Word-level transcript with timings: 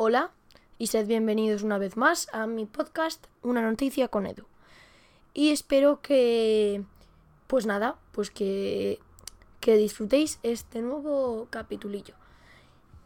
Hola 0.00 0.30
y 0.78 0.86
sed 0.86 1.08
bienvenidos 1.08 1.64
una 1.64 1.76
vez 1.76 1.96
más 1.96 2.28
a 2.32 2.46
mi 2.46 2.66
podcast 2.66 3.26
Una 3.42 3.62
noticia 3.62 4.06
con 4.06 4.26
Edu. 4.26 4.44
Y 5.34 5.50
espero 5.50 6.00
que, 6.02 6.84
pues 7.48 7.66
nada, 7.66 7.96
pues 8.12 8.30
que, 8.30 9.00
que 9.58 9.76
disfrutéis 9.76 10.38
este 10.44 10.82
nuevo 10.82 11.48
capitulillo. 11.50 12.14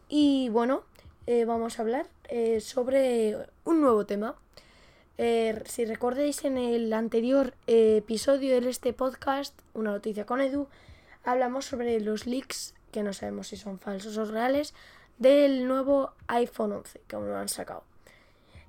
Y 0.07 0.49
bueno, 0.49 0.83
eh, 1.25 1.45
vamos 1.45 1.79
a 1.79 1.81
hablar 1.81 2.05
eh, 2.25 2.61
sobre 2.61 3.37
un 3.65 3.81
nuevo 3.81 4.05
tema. 4.05 4.35
Eh, 5.17 5.63
si 5.65 5.85
recordáis 5.85 6.45
en 6.45 6.59
el 6.59 6.93
anterior 6.93 7.55
episodio 7.65 8.61
de 8.61 8.69
este 8.69 8.93
podcast, 8.93 9.59
Una 9.73 9.89
noticia 9.89 10.27
con 10.27 10.41
Edu, 10.41 10.67
hablamos 11.23 11.65
sobre 11.65 11.99
los 12.01 12.27
leaks, 12.27 12.75
que 12.91 13.01
no 13.01 13.13
sabemos 13.13 13.47
si 13.47 13.57
son 13.57 13.79
falsos 13.79 14.15
o 14.19 14.25
reales, 14.25 14.75
del 15.17 15.67
nuevo 15.67 16.13
iPhone 16.27 16.73
11 16.73 17.01
que 17.07 17.15
aún 17.15 17.29
no 17.29 17.37
han 17.37 17.49
sacado. 17.49 17.83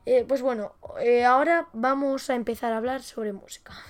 Eh, 0.07 0.25
pues 0.27 0.43
bueno, 0.43 0.75
eh, 1.01 1.25
ahora 1.25 1.69
vamos 1.73 2.29
a 2.29 2.35
empezar 2.35 2.73
a 2.73 2.79
hablar 2.79 3.03
sobre 3.03 3.33
música. 3.33 3.75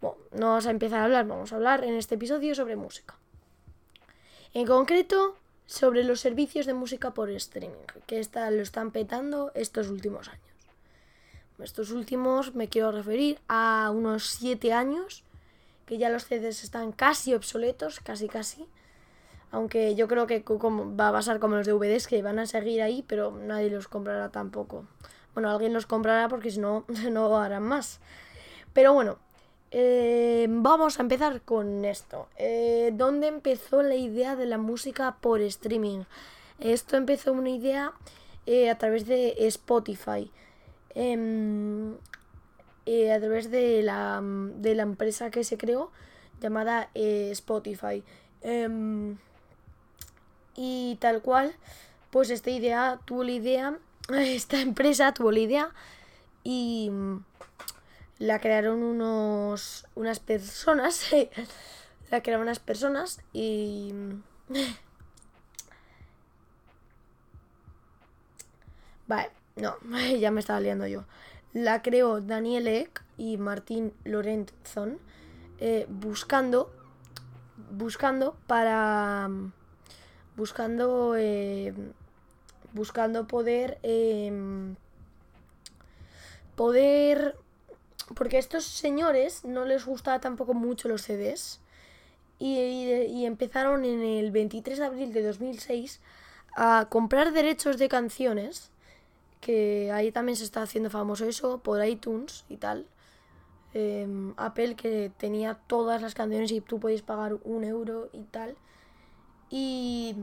Bueno, 0.00 0.18
no 0.32 0.48
vamos 0.48 0.66
a 0.66 0.72
empezar 0.72 0.98
a 0.98 1.04
hablar, 1.04 1.28
vamos 1.28 1.52
a 1.52 1.54
hablar 1.54 1.84
en 1.84 1.94
este 1.94 2.16
episodio 2.16 2.56
sobre 2.56 2.74
música. 2.74 3.14
En 4.52 4.66
concreto, 4.66 5.36
sobre 5.64 6.02
los 6.02 6.18
servicios 6.18 6.66
de 6.66 6.74
música 6.74 7.14
por 7.14 7.30
streaming, 7.30 7.86
que 8.08 8.18
está, 8.18 8.50
lo 8.50 8.62
están 8.62 8.90
petando 8.90 9.52
estos 9.54 9.90
últimos 9.90 10.26
años. 10.26 10.52
Estos 11.60 11.92
últimos 11.92 12.54
me 12.54 12.68
quiero 12.68 12.90
referir 12.90 13.38
a 13.46 13.92
unos 13.94 14.26
7 14.26 14.72
años, 14.72 15.22
que 15.86 15.98
ya 15.98 16.10
los 16.10 16.24
CDs 16.24 16.64
están 16.64 16.90
casi 16.90 17.34
obsoletos, 17.34 18.00
casi 18.00 18.28
casi 18.28 18.66
aunque 19.52 19.94
yo 19.94 20.08
creo 20.08 20.26
que 20.26 20.42
va 20.48 21.08
a 21.08 21.12
pasar 21.12 21.38
como 21.38 21.56
los 21.56 21.66
DVDs, 21.66 22.06
que 22.08 22.22
van 22.22 22.38
a 22.38 22.46
seguir 22.46 22.80
ahí, 22.80 23.04
pero 23.06 23.30
nadie 23.30 23.70
los 23.70 23.86
comprará 23.86 24.30
tampoco. 24.30 24.84
Bueno, 25.34 25.50
alguien 25.50 25.74
los 25.74 25.86
comprará 25.86 26.28
porque 26.28 26.50
si 26.50 26.58
no, 26.58 26.84
no 27.10 27.36
harán 27.36 27.62
más. 27.62 28.00
Pero 28.72 28.94
bueno, 28.94 29.18
eh, 29.70 30.46
vamos 30.48 30.98
a 30.98 31.02
empezar 31.02 31.42
con 31.42 31.84
esto. 31.84 32.28
Eh, 32.38 32.92
¿Dónde 32.94 33.26
empezó 33.26 33.82
la 33.82 33.94
idea 33.94 34.36
de 34.36 34.46
la 34.46 34.56
música 34.56 35.18
por 35.20 35.42
streaming? 35.42 36.04
Esto 36.58 36.96
empezó 36.96 37.32
una 37.32 37.50
idea 37.50 37.92
eh, 38.46 38.70
a 38.70 38.78
través 38.78 39.06
de 39.06 39.34
Spotify. 39.46 40.30
Em, 40.94 41.92
a 41.94 43.18
través 43.20 43.50
de 43.50 43.82
la, 43.82 44.20
de 44.22 44.74
la 44.74 44.82
empresa 44.82 45.30
que 45.30 45.44
se 45.44 45.58
creó 45.58 45.90
llamada 46.40 46.90
Spotify. 46.94 48.02
Em, 48.40 49.16
y 50.54 50.96
tal 51.00 51.22
cual, 51.22 51.54
pues 52.10 52.30
esta 52.30 52.50
idea 52.50 52.98
tuvo 53.04 53.24
la 53.24 53.32
idea, 53.32 53.78
esta 54.08 54.60
empresa 54.60 55.12
tuvo 55.14 55.32
la 55.32 55.40
idea 55.40 55.70
y 56.44 56.90
la 58.18 58.40
crearon 58.40 58.82
unos 58.82 59.86
unas 59.94 60.20
personas, 60.20 61.06
la 62.10 62.22
crearon 62.22 62.42
unas 62.42 62.58
personas 62.58 63.20
y 63.32 63.92
Vale, 69.06 69.30
no, 69.56 69.76
ya 70.18 70.30
me 70.30 70.40
estaba 70.40 70.60
liando 70.60 70.86
yo. 70.86 71.04
La 71.52 71.82
creó 71.82 72.20
Daniel 72.20 72.66
Eck 72.66 73.02
y 73.18 73.36
Martín 73.36 73.92
Lorenzon 74.04 74.98
eh, 75.58 75.86
buscando 75.88 76.72
buscando 77.70 78.36
para 78.46 79.28
buscando, 80.36 81.14
eh, 81.16 81.74
buscando 82.72 83.26
poder, 83.26 83.78
em, 83.82 84.76
poder, 86.56 87.36
porque 88.14 88.36
a 88.36 88.40
estos 88.40 88.64
señores 88.64 89.44
no 89.44 89.64
les 89.64 89.84
gustaba 89.84 90.20
tampoco 90.20 90.54
mucho 90.54 90.88
los 90.88 91.02
CDs 91.02 91.60
y, 92.38 93.24
empezaron 93.24 93.84
en 93.84 94.02
el 94.02 94.30
23 94.32 94.78
de 94.78 94.84
abril 94.84 95.12
de 95.12 95.22
2006 95.22 96.00
a 96.56 96.86
comprar 96.90 97.32
derechos 97.32 97.78
de 97.78 97.88
canciones, 97.88 98.70
que 99.40 99.90
ahí 99.92 100.12
también 100.12 100.36
se 100.36 100.44
está 100.44 100.62
haciendo 100.62 100.90
famoso 100.90 101.24
eso 101.26 101.58
por 101.58 101.84
iTunes 101.84 102.44
y 102.48 102.56
tal. 102.56 102.86
Em, 103.74 104.34
Apple 104.36 104.74
que 104.74 105.10
tenía 105.16 105.54
todas 105.66 106.02
las 106.02 106.14
canciones 106.14 106.52
y 106.52 106.60
tú 106.60 106.78
podías 106.78 107.02
pagar 107.02 107.38
un 107.44 107.64
euro 107.64 108.10
y 108.12 108.24
tal. 108.24 108.56
Y, 109.52 110.16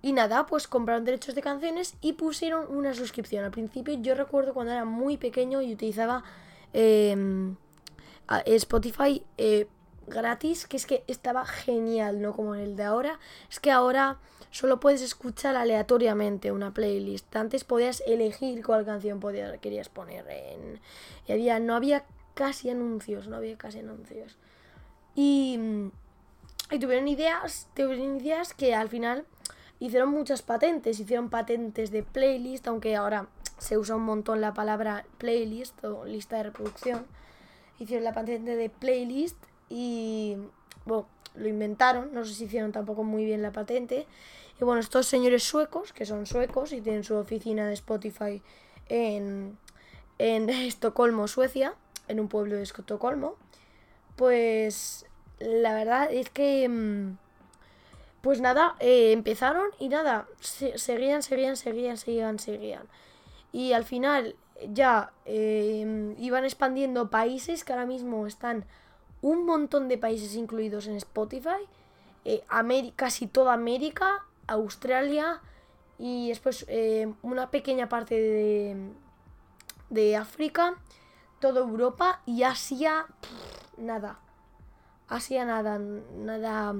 y 0.00 0.12
nada, 0.12 0.46
pues 0.46 0.68
compraron 0.68 1.04
derechos 1.04 1.34
de 1.34 1.42
canciones 1.42 1.96
y 2.00 2.12
pusieron 2.12 2.66
una 2.68 2.94
suscripción. 2.94 3.44
Al 3.44 3.50
principio 3.50 3.94
yo 4.00 4.14
recuerdo 4.14 4.54
cuando 4.54 4.72
era 4.72 4.84
muy 4.84 5.16
pequeño 5.16 5.60
y 5.60 5.72
utilizaba 5.72 6.22
em, 6.72 7.56
Spotify 8.46 9.24
eh, 9.38 9.66
gratis, 10.06 10.68
que 10.68 10.76
es 10.76 10.86
que 10.86 11.02
estaba 11.08 11.44
genial, 11.46 12.22
no 12.22 12.32
como 12.32 12.54
en 12.54 12.60
el 12.60 12.76
de 12.76 12.84
ahora. 12.84 13.18
Es 13.50 13.58
que 13.58 13.72
ahora 13.72 14.20
solo 14.52 14.78
puedes 14.78 15.02
escuchar 15.02 15.56
aleatoriamente 15.56 16.52
una 16.52 16.72
playlist. 16.72 17.34
Antes 17.34 17.64
podías 17.64 18.04
elegir 18.06 18.64
cuál 18.64 18.84
canción 18.84 19.18
podías, 19.18 19.58
querías 19.58 19.88
poner. 19.88 20.24
En, 20.28 20.80
y 21.26 21.32
había, 21.32 21.58
no 21.58 21.74
había 21.74 22.04
casi 22.34 22.70
anuncios, 22.70 23.26
no 23.26 23.34
había 23.34 23.58
casi 23.58 23.80
anuncios. 23.80 24.38
Y 25.16 25.90
y 26.70 26.78
tuvieron 26.78 27.08
ideas, 27.08 27.68
tuvieron 27.74 28.16
ideas 28.16 28.54
que 28.54 28.74
al 28.74 28.88
final 28.88 29.24
hicieron 29.80 30.10
muchas 30.10 30.42
patentes, 30.42 30.98
hicieron 30.98 31.30
patentes 31.30 31.90
de 31.90 32.02
playlist, 32.02 32.66
aunque 32.66 32.96
ahora 32.96 33.28
se 33.58 33.78
usa 33.78 33.96
un 33.96 34.04
montón 34.04 34.40
la 34.40 34.54
palabra 34.54 35.04
playlist 35.18 35.84
o 35.84 36.04
lista 36.04 36.36
de 36.36 36.44
reproducción. 36.44 37.06
Hicieron 37.78 38.04
la 38.04 38.12
patente 38.12 38.56
de 38.56 38.70
playlist 38.70 39.36
y 39.68 40.36
bueno, 40.86 41.06
lo 41.34 41.48
inventaron, 41.48 42.12
no 42.12 42.24
sé 42.24 42.34
si 42.34 42.44
hicieron 42.44 42.72
tampoco 42.72 43.04
muy 43.04 43.24
bien 43.24 43.42
la 43.42 43.52
patente. 43.52 44.06
Y 44.60 44.64
bueno, 44.64 44.80
estos 44.80 45.06
señores 45.06 45.42
suecos, 45.42 45.92
que 45.92 46.06
son 46.06 46.26
suecos 46.26 46.72
y 46.72 46.80
tienen 46.80 47.04
su 47.04 47.16
oficina 47.16 47.66
de 47.66 47.74
Spotify 47.74 48.40
en, 48.88 49.58
en 50.18 50.48
Estocolmo, 50.50 51.28
Suecia, 51.28 51.74
en 52.08 52.20
un 52.20 52.28
pueblo 52.28 52.56
de 52.56 52.62
Estocolmo, 52.62 53.36
pues 54.16 55.06
la 55.38 55.74
verdad 55.74 56.12
es 56.12 56.30
que... 56.30 56.68
Mm, 56.68 57.16
pues 58.24 58.40
nada, 58.40 58.74
eh, 58.80 59.12
empezaron 59.12 59.66
y 59.78 59.90
nada, 59.90 60.26
seguían, 60.40 61.22
seguían, 61.22 61.58
seguían, 61.58 61.98
seguían, 61.98 62.38
seguían. 62.38 62.88
Y 63.52 63.74
al 63.74 63.84
final 63.84 64.34
ya 64.72 65.12
em, 65.26 66.14
iban 66.18 66.44
expandiendo 66.44 67.10
países 67.10 67.64
que 67.64 67.74
ahora 67.74 67.84
mismo 67.84 68.26
están 68.26 68.64
un 69.20 69.44
montón 69.44 69.88
de 69.88 69.98
países 69.98 70.36
incluidos 70.36 70.86
en 70.86 70.96
Spotify. 70.96 71.68
Eh, 72.24 72.42
casi 72.96 73.26
toda 73.26 73.52
América, 73.52 74.24
Australia 74.46 75.42
y 75.98 76.30
después 76.30 76.64
eh, 76.68 77.12
una 77.20 77.50
pequeña 77.50 77.90
parte 77.90 78.14
de, 78.14 78.76
de 79.90 80.16
África, 80.16 80.76
toda 81.40 81.60
Europa 81.60 82.22
y 82.24 82.44
Asia, 82.44 83.04
nada. 83.76 84.18
Asia 85.08 85.44
nada, 85.44 85.78
nada, 85.78 86.74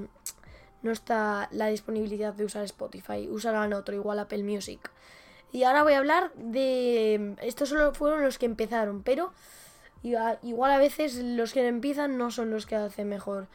no 0.83 0.93
está 0.93 1.49
la 1.53 1.67
disponibilidad 1.67 2.35
de 2.35 2.45
usar 2.45 2.65
Spotify, 2.65 3.29
usarán 3.29 3.73
otro, 3.73 3.95
igual 3.95 4.19
Apple 4.19 4.43
Music. 4.43 4.91
Y 5.53 5.63
ahora 5.63 5.85
voy 5.85 5.93
a 5.93 5.99
hablar 5.99 6.33
de... 6.35 7.37
Estos 7.41 7.69
solo 7.69 7.95
fueron 7.95 8.23
los 8.23 8.39
que 8.39 8.47
empezaron, 8.47 9.03
pero 9.03 9.33
igual 10.03 10.73
a 10.73 10.79
veces 10.79 11.17
los 11.17 11.53
que 11.53 11.67
empiezan 11.67 12.19
no 12.19 12.31
son 12.31 12.51
los 12.51 12.67
que 12.67 12.77
hacen 12.77 13.09
mejor. 13.09 13.47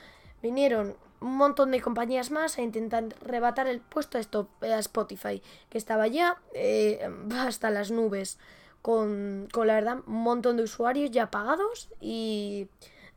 Vinieron 0.42 0.96
un 1.22 1.36
montón 1.36 1.72
de 1.72 1.82
compañías 1.82 2.32
más 2.32 2.58
a 2.58 2.62
intentar 2.62 3.06
rebatar 3.22 3.68
el 3.68 3.82
puesto 3.82 4.18
a, 4.18 4.80
Spotify, 4.80 5.42
que 5.70 5.78
estaba 5.78 6.08
ya 6.08 6.38
eh, 6.54 7.08
hasta 7.36 7.70
las 7.70 7.92
nubes, 7.92 8.40
con, 8.82 9.50
con 9.52 9.68
la 9.68 9.76
verdad 9.76 9.98
un 10.08 10.24
montón 10.24 10.56
de 10.56 10.64
usuarios 10.64 11.12
ya 11.12 11.30
pagados 11.30 11.90
y 12.00 12.70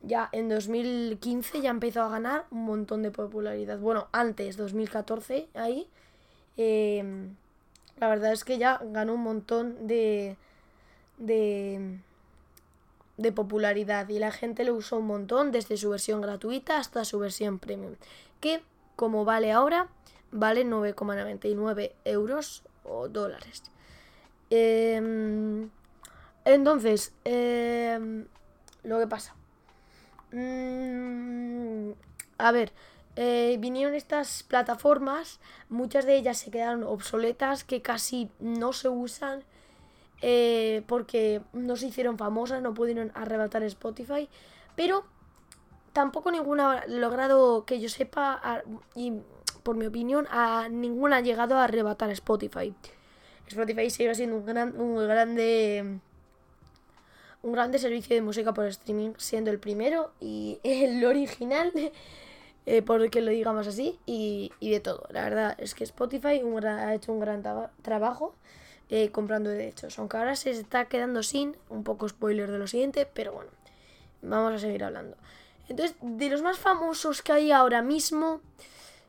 ya 0.03 0.29
en 0.33 0.49
2015 0.49 1.61
ya 1.61 1.69
empezó 1.69 2.03
a 2.03 2.09
ganar 2.09 2.45
un 2.51 2.65
montón 2.65 3.01
de 3.01 3.11
popularidad. 3.11 3.79
Bueno, 3.79 4.09
antes, 4.11 4.57
2014, 4.57 5.47
ahí, 5.55 5.87
em, 6.57 7.35
la 7.99 8.09
verdad 8.09 8.33
es 8.33 8.43
que 8.43 8.57
ya 8.57 8.79
ganó 8.83 9.13
un 9.13 9.23
montón 9.23 9.87
de, 9.87 10.35
de, 11.17 11.99
popularidad 13.33 14.09
y 14.09 14.19
la 14.19 14.31
gente 14.31 14.65
lo 14.65 14.75
usó 14.75 14.97
un 14.97 15.07
montón 15.07 15.51
desde 15.51 15.77
su 15.77 15.89
versión 15.89 16.21
gratuita 16.21 16.77
hasta 16.77 17.05
su 17.05 17.17
versión 17.19 17.57
premium. 17.59 17.95
Que, 18.41 18.61
como 18.97 19.23
vale 19.25 19.51
ahora, 19.53 19.87
vale 20.31 20.65
9,99 20.65 21.93
euros 22.03 22.63
o 22.83 23.07
dólares. 23.07 23.63
Em, 24.49 25.69
entonces, 26.45 27.13
em, 27.23 28.25
lo 28.83 28.99
que 28.99 29.07
pasa 29.07 29.33
Mm, 30.33 31.91
a 32.39 32.51
ver, 32.51 32.73
eh, 33.15 33.57
vinieron 33.59 33.93
estas 33.93 34.41
plataformas, 34.41 35.39
muchas 35.69 36.05
de 36.05 36.15
ellas 36.15 36.39
se 36.39 36.49
quedaron 36.49 36.83
obsoletas, 36.83 37.63
que 37.63 37.83
casi 37.83 38.31
no 38.39 38.73
se 38.73 38.89
usan 38.89 39.43
eh, 40.21 40.83
porque 40.87 41.41
no 41.53 41.75
se 41.75 41.87
hicieron 41.87 42.17
famosas, 42.17 42.61
no 42.63 42.73
pudieron 42.73 43.11
arrebatar 43.13 43.61
Spotify, 43.63 44.27
pero 44.75 45.05
tampoco 45.93 46.31
ninguna 46.31 46.79
ha 46.79 46.87
logrado 46.87 47.65
que 47.65 47.79
yo 47.79 47.87
sepa, 47.87 48.63
y 48.95 49.13
por 49.61 49.75
mi 49.75 49.85
opinión, 49.85 50.27
a 50.31 50.67
ninguna 50.69 51.17
ha 51.17 51.21
llegado 51.21 51.57
a 51.57 51.65
arrebatar 51.65 52.09
Spotify. 52.09 52.73
Spotify 53.47 53.89
sigue 53.91 54.15
siendo 54.15 54.37
un, 54.37 54.45
gran, 54.45 54.79
un 54.79 55.07
grande 55.07 55.99
un 57.43 57.51
grande 57.51 57.77
servicio 57.77 58.15
de 58.15 58.21
música 58.21 58.53
por 58.53 58.65
streaming, 58.65 59.11
siendo 59.17 59.51
el 59.51 59.59
primero 59.59 60.11
y 60.19 60.59
el 60.63 61.05
original, 61.05 61.71
eh, 62.65 62.81
por 62.81 63.07
que 63.09 63.21
lo 63.21 63.31
digamos 63.31 63.67
así, 63.67 63.99
y, 64.05 64.51
de 64.59 64.79
todo. 64.79 65.05
La 65.11 65.23
verdad 65.23 65.55
es 65.59 65.75
que 65.75 65.83
Spotify 65.83 66.41
ha 66.65 66.95
hecho 66.95 67.11
un 67.11 67.19
gran 67.19 67.43
trabajo 67.81 68.33
eh, 68.89 69.09
comprando 69.11 69.49
derechos, 69.49 69.99
aunque 69.99 70.17
ahora 70.17 70.35
se 70.35 70.51
está 70.51 70.85
quedando 70.85 71.21
sin, 71.21 71.55
un 71.69 71.83
poco 71.83 72.07
spoiler 72.07 72.49
de 72.49 72.57
lo 72.57 72.67
siguiente, 72.67 73.07
pero 73.13 73.33
bueno, 73.33 73.51
vamos 74.21 74.53
a 74.53 74.59
seguir 74.59 74.83
hablando. 74.83 75.17
Entonces, 75.67 75.95
de 76.01 76.29
los 76.29 76.41
más 76.41 76.57
famosos 76.57 77.21
que 77.21 77.33
hay 77.33 77.51
ahora 77.51 77.81
mismo, 77.81 78.41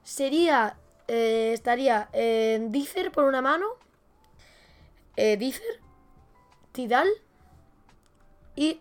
sería, 0.03 0.77
eh, 1.07 1.53
estaría 1.53 2.09
en 2.13 2.73
Deezer 2.73 3.13
por 3.13 3.25
una 3.25 3.43
mano, 3.43 3.67
Deezer, 5.17 5.81
Tidal, 6.73 7.09
y 8.57 8.81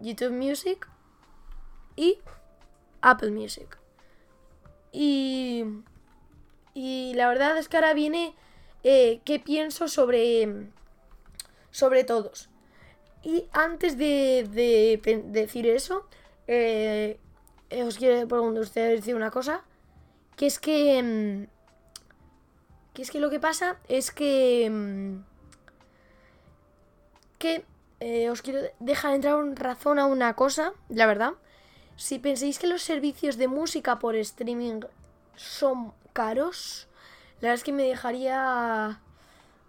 YouTube 0.00 0.32
Music 0.32 0.88
y 1.96 2.18
Apple 3.00 3.30
Music. 3.30 3.78
Y, 4.92 5.64
y 6.74 7.12
la 7.14 7.28
verdad 7.28 7.56
es 7.58 7.68
que 7.68 7.76
ahora 7.76 7.94
viene 7.94 8.34
eh, 8.82 9.20
qué 9.24 9.38
pienso 9.38 9.88
sobre, 9.88 10.68
sobre 11.70 12.04
todos. 12.04 12.48
Y 13.22 13.48
antes 13.52 13.98
de, 13.98 14.48
de, 14.50 15.22
decir 15.26 15.66
eso, 15.66 16.06
eh, 16.46 17.18
os 17.84 17.98
quiero 17.98 18.28
preguntar 18.28 18.62
ustedes 18.62 19.00
decir 19.00 19.16
una 19.16 19.30
cosa, 19.30 19.64
que 20.36 20.46
es 20.46 20.58
que... 20.58 21.02
Mm, 21.02 21.48
que 22.94 23.02
es 23.02 23.10
que 23.10 23.20
lo 23.20 23.28
que 23.28 23.40
pasa 23.40 23.78
es 23.88 24.10
que... 24.10 24.70
Mm, 24.70 25.24
que 27.38 27.64
eh, 28.00 28.28
os 28.30 28.42
quiero 28.42 28.60
dejar 28.78 29.14
entrar 29.14 29.38
en 29.40 29.56
razón 29.56 29.98
a 29.98 30.06
una 30.06 30.34
cosa, 30.34 30.72
la 30.88 31.06
verdad. 31.06 31.32
Si 31.96 32.18
pensáis 32.18 32.58
que 32.58 32.66
los 32.66 32.82
servicios 32.82 33.38
de 33.38 33.48
música 33.48 33.98
por 33.98 34.16
streaming 34.16 34.80
son 35.34 35.94
caros, 36.12 36.88
la 37.40 37.48
verdad 37.48 37.54
es 37.54 37.64
que 37.64 37.72
me 37.72 37.84
dejaría. 37.84 39.00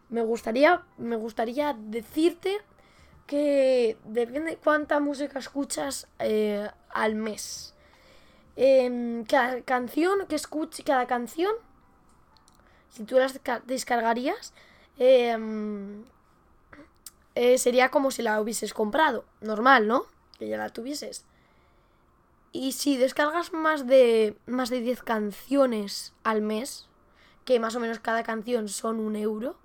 Me 0.09 0.21
gustaría. 0.21 0.83
Me 0.97 1.15
gustaría 1.15 1.74
decirte 1.74 2.57
que 3.27 3.97
depende 4.06 4.57
cuánta 4.57 5.00
música 5.00 5.39
escuchas 5.39 6.07
eh, 6.19 6.69
al 6.89 7.15
mes. 7.15 7.74
Em, 8.56 9.24
cada 9.25 9.62
canción 9.62 10.27
que 10.27 10.35
escuche, 10.35 10.83
cada 10.83 11.07
canción, 11.07 11.53
si 12.89 13.03
tú 13.03 13.18
las 13.18 13.39
descargarías, 13.65 14.53
eh, 14.97 15.38
eh, 17.39 17.60
sería 17.60 17.89
como 17.89 18.10
si 18.10 18.24
la 18.24 18.42
hubieses 18.42 18.74
comprado, 18.74 19.24
normal, 19.42 19.88
¿no? 19.88 20.06
Que 20.39 20.48
ya 20.48 20.57
la 20.57 20.69
tuvieses. 20.69 21.24
Y 22.51 22.72
si 22.72 22.98
descargas 22.98 23.54
más 23.54 23.86
de, 23.86 24.36
más 24.48 24.72
de 24.72 24.81
10 24.81 25.04
canciones 25.04 26.13
al 26.24 26.42
mes, 26.42 26.89
que 27.45 27.60
más 27.60 27.75
o 27.75 27.80
menos 27.80 28.00
cada 28.00 28.24
canción 28.24 28.69
son 28.69 29.00
un 29.00 29.16
euro, 29.16 29.56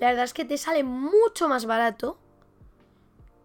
la 0.00 0.06
verdad 0.08 0.24
es 0.24 0.32
que 0.32 0.46
te 0.46 0.56
sale 0.56 0.84
mucho 0.84 1.50
más 1.50 1.66
barato 1.66 2.16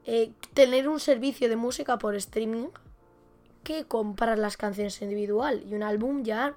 eh, 0.05 0.31
tener 0.53 0.87
un 0.87 1.01
servicio 1.01 1.49
de 1.49 1.57
música 1.57 1.97
por 1.97 2.15
streaming 2.15 2.69
que 3.65 3.83
comprar 3.83 4.39
las 4.39 4.55
canciones 4.55 5.01
individual. 5.01 5.61
Y 5.69 5.75
un 5.75 5.83
álbum 5.83 6.23
ya, 6.23 6.55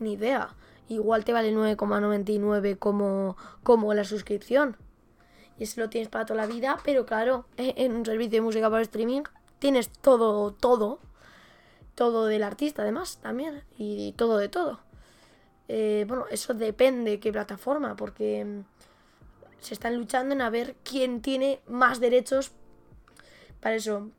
ni 0.00 0.14
idea. 0.14 0.56
Igual 0.88 1.24
te 1.24 1.32
vale 1.32 1.54
9,99 1.54 2.80
como, 2.80 3.36
como 3.62 3.94
la 3.94 4.02
suscripción 4.02 4.76
y 5.58 5.64
eso 5.64 5.80
lo 5.80 5.90
tienes 5.90 6.08
para 6.08 6.24
toda 6.24 6.46
la 6.46 6.46
vida, 6.46 6.78
pero 6.84 7.04
claro, 7.04 7.46
en 7.56 7.92
un 7.94 8.06
servicio 8.06 8.32
de 8.32 8.40
música 8.40 8.70
por 8.70 8.80
streaming 8.80 9.22
tienes 9.58 9.88
todo, 9.90 10.52
todo, 10.52 11.00
todo 11.94 12.26
del 12.26 12.42
artista 12.44 12.82
además 12.82 13.18
también, 13.20 13.62
y 13.76 14.12
todo 14.12 14.38
de 14.38 14.48
todo. 14.48 14.80
Eh, 15.68 16.06
bueno, 16.08 16.26
eso 16.30 16.54
depende 16.54 17.12
de 17.12 17.20
qué 17.20 17.32
plataforma, 17.32 17.96
porque 17.96 18.44
mm, 18.44 18.60
se 19.60 19.74
están 19.74 19.96
luchando 19.96 20.34
en 20.34 20.40
a 20.40 20.50
ver 20.50 20.76
quién 20.82 21.20
tiene 21.20 21.60
más 21.66 22.00
derechos 22.00 22.52
para 23.60 23.76
eso. 23.76 24.10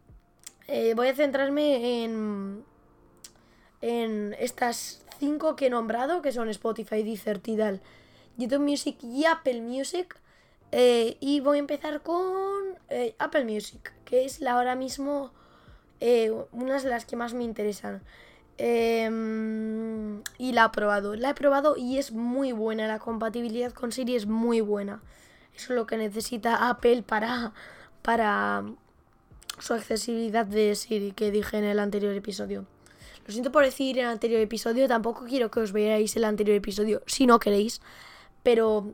Eh, 0.68 0.94
voy 0.95 1.07
a 1.07 1.15
centrarme 1.15 2.03
en, 2.03 2.63
en 3.81 4.36
estas 4.39 5.03
cinco 5.19 5.56
que 5.56 5.68
he 5.68 5.69
nombrado, 5.69 6.21
que 6.21 6.31
son 6.31 6.50
Spotify, 6.50 7.01
Deezer, 7.01 7.39
Tidal, 7.39 7.81
YouTube 8.38 8.62
Music 8.62 8.97
y 9.01 9.25
Apple 9.25 9.62
Music. 9.62 10.15
Eh, 10.71 11.18
y 11.19 11.39
voy 11.39 11.57
a 11.57 11.60
empezar 11.60 12.01
con 12.01 12.77
eh, 12.89 13.16
Apple 13.19 13.45
Music, 13.45 13.94
que 14.06 14.25
es 14.25 14.39
la 14.39 14.54
ahora 14.54 14.75
mismo 14.75 15.31
eh, 16.00 16.31
una 16.51 16.80
de 16.80 16.89
las 16.89 17.06
que 17.06 17.16
más 17.16 17.33
me 17.33 17.44
interesan. 17.44 18.01
Em, 18.57 20.21
y 20.38 20.51
la 20.51 20.66
he 20.66 20.69
probado. 20.69 21.16
La 21.16 21.31
he 21.31 21.33
probado 21.33 21.77
y 21.77 21.98
es 21.98 22.12
muy 22.12 22.51
buena. 22.51 22.88
La 22.88 23.00
compatibilidad 23.00 23.71
con 23.74 23.92
Siri 23.92 24.16
es 24.16 24.25
muy 24.25 24.62
buena. 24.62 25.01
Eso 25.56 25.74
es 25.74 25.77
lo 25.77 25.88
que 25.88 25.98
necesita 25.98 26.69
Apple 26.69 27.04
para, 27.04 27.54
para 28.01 28.65
su 29.60 29.74
accesibilidad 29.74 30.45
de 30.45 30.75
Siri 30.75 31.12
que 31.13 31.31
dije 31.31 31.57
en 31.57 31.65
el 31.65 31.80
anterior 31.80 32.13
episodio. 32.13 32.65
Lo 33.25 33.33
siento 33.33 33.51
por 33.51 33.63
decir 33.63 33.98
en 33.98 34.06
el 34.06 34.12
anterior 34.12 34.42
episodio, 34.42 34.88
tampoco 34.88 35.25
quiero 35.25 35.51
que 35.51 35.60
os 35.60 35.72
veáis 35.72 36.15
el 36.15 36.24
anterior 36.24 36.57
episodio 36.57 37.04
si 37.06 37.27
no 37.27 37.39
queréis, 37.39 37.81
pero 38.44 38.94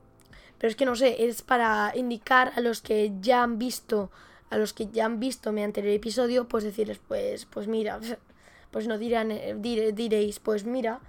pero 0.65 0.71
es 0.71 0.77
que 0.77 0.85
no 0.85 0.95
sé, 0.95 1.27
es 1.27 1.43
para 1.43 1.91
indicar 1.93 2.51
a 2.55 2.59
los 2.59 2.81
que 2.81 3.11
ya 3.21 3.43
han 3.43 3.59
visto, 3.59 4.09
a 4.49 4.57
los 4.57 4.73
que 4.73 4.87
ya 4.87 5.05
han 5.05 5.19
visto 5.19 5.51
mi 5.51 5.61
anterior 5.61 5.93
episodio, 5.93 6.47
pues 6.47 6.63
decirles, 6.63 6.99
pues, 7.07 7.45
pues 7.45 7.67
mira, 7.67 7.99
pues 8.71 8.87
no 8.87 8.97
dirán, 8.97 9.29
eh, 9.29 9.55
diréis, 9.59 10.39
pues 10.39 10.65
mira, 10.65 11.01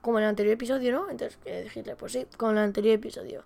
como 0.00 0.16
en 0.16 0.24
el 0.24 0.30
anterior 0.30 0.54
episodio, 0.54 0.92
¿no? 0.92 1.10
Entonces, 1.10 1.38
decirle, 1.44 1.94
pues 1.94 2.12
sí, 2.12 2.26
como 2.38 2.52
en 2.52 2.56
el 2.56 2.64
anterior 2.64 2.94
episodio. 2.94 3.44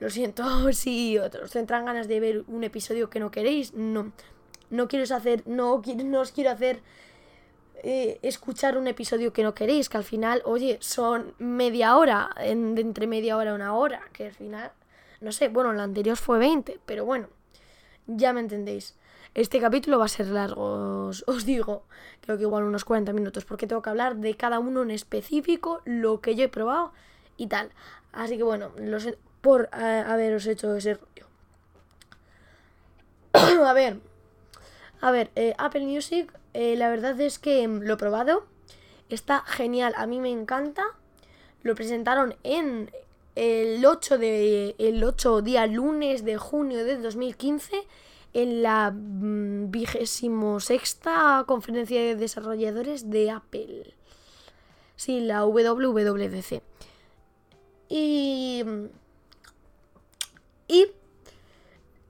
Lo 0.00 0.08
siento 0.08 0.42
si 0.72 1.18
otros 1.18 1.50
tendrán 1.50 1.84
ganas 1.84 2.08
de 2.08 2.20
ver 2.20 2.44
un 2.46 2.64
episodio 2.64 3.10
que 3.10 3.20
no 3.20 3.30
queréis, 3.30 3.74
no. 3.74 4.10
No 4.70 4.88
quiero 4.88 5.14
hacer, 5.14 5.42
no, 5.46 5.82
no 6.02 6.20
os 6.20 6.32
quiero 6.32 6.50
hacer 6.50 6.80
eh, 7.82 8.20
escuchar 8.22 8.78
un 8.78 8.86
episodio 8.86 9.34
que 9.34 9.42
no 9.42 9.54
queréis, 9.54 9.90
que 9.90 9.98
al 9.98 10.04
final, 10.04 10.40
oye, 10.46 10.78
son 10.80 11.34
media 11.36 11.94
hora, 11.98 12.30
entre 12.38 13.06
media 13.06 13.36
hora 13.36 13.50
a 13.50 13.54
una 13.54 13.74
hora, 13.74 14.00
que 14.14 14.28
al 14.28 14.32
final 14.32 14.72
no 15.24 15.32
sé, 15.32 15.48
bueno, 15.48 15.72
la 15.72 15.82
anterior 15.82 16.16
fue 16.16 16.38
20, 16.38 16.80
pero 16.84 17.04
bueno, 17.04 17.28
ya 18.06 18.32
me 18.32 18.40
entendéis. 18.40 18.94
Este 19.34 19.58
capítulo 19.58 19.98
va 19.98 20.04
a 20.04 20.08
ser 20.08 20.26
largo, 20.26 21.06
os, 21.06 21.44
digo, 21.44 21.86
creo 22.20 22.36
que 22.36 22.44
igual 22.44 22.64
unos 22.64 22.84
40 22.84 23.12
minutos, 23.12 23.44
porque 23.44 23.66
tengo 23.66 23.82
que 23.82 23.90
hablar 23.90 24.16
de 24.16 24.36
cada 24.36 24.60
uno 24.60 24.82
en 24.82 24.90
específico, 24.90 25.80
lo 25.84 26.20
que 26.20 26.36
yo 26.36 26.44
he 26.44 26.48
probado 26.48 26.92
y 27.36 27.48
tal. 27.48 27.70
Así 28.12 28.36
que 28.36 28.44
bueno, 28.44 28.70
por 29.40 29.70
haberos 29.74 30.46
hecho 30.46 30.76
ese 30.76 30.94
rollo. 30.94 31.26
a 33.66 33.72
ver, 33.72 33.98
a 35.00 35.10
ver, 35.10 35.30
eh, 35.34 35.54
Apple 35.58 35.86
Music, 35.86 36.32
eh, 36.52 36.76
la 36.76 36.88
verdad 36.90 37.20
es 37.20 37.38
que 37.38 37.66
lo 37.66 37.94
he 37.94 37.96
probado, 37.96 38.46
está 39.08 39.40
genial, 39.40 39.94
a 39.96 40.06
mí 40.06 40.20
me 40.20 40.30
encanta. 40.30 40.84
Lo 41.62 41.74
presentaron 41.74 42.36
en 42.42 42.90
el 43.34 43.84
8, 43.84 44.18
de, 44.18 44.74
el 44.78 45.02
8 45.02 45.42
día 45.42 45.66
lunes 45.66 46.24
de 46.24 46.36
junio 46.36 46.84
de 46.84 46.98
2015 46.98 47.86
en 48.32 48.62
la 48.62 48.90
mm, 48.90 49.70
vigésimo 49.70 50.60
sexta 50.60 51.44
conferencia 51.46 52.00
de 52.00 52.16
desarrolladores 52.16 53.10
de 53.10 53.30
Apple. 53.30 53.94
Sí, 54.96 55.20
la 55.20 55.44
WWDC. 55.44 56.62
Y... 57.88 58.64
Y 60.66 60.86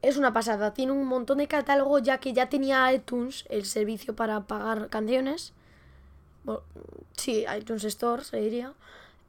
es 0.01 0.17
una 0.17 0.33
pasada. 0.33 0.75
Tiene 0.75 0.93
un 0.93 1.07
montón 1.07 1.39
de 1.39 1.49
catálogo 1.49 1.99
ya 1.99 2.19
que 2.19 2.33
ya 2.33 2.49
tenía 2.49 2.93
iTunes, 2.93 3.45
el 3.49 3.65
servicio 3.65 4.15
para 4.15 4.47
pagar 4.47 4.89
canciones. 4.89 5.53
sí, 7.17 7.45
iTunes 7.57 7.85
Store 7.85 8.25
se 8.25 8.39
diría. 8.39 8.75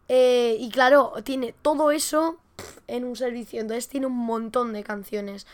Eh, 0.08 0.58
y 0.60 0.70
claro, 0.70 1.14
tiene 1.24 1.54
todo 1.62 1.92
eso 1.92 2.38
en 2.88 3.06
un 3.06 3.16
servicio, 3.16 3.60
entonces 3.60 3.88
tiene 3.88 4.08
un 4.08 4.18
montón 4.18 4.74
de 4.74 4.84
canciones. 4.84 5.48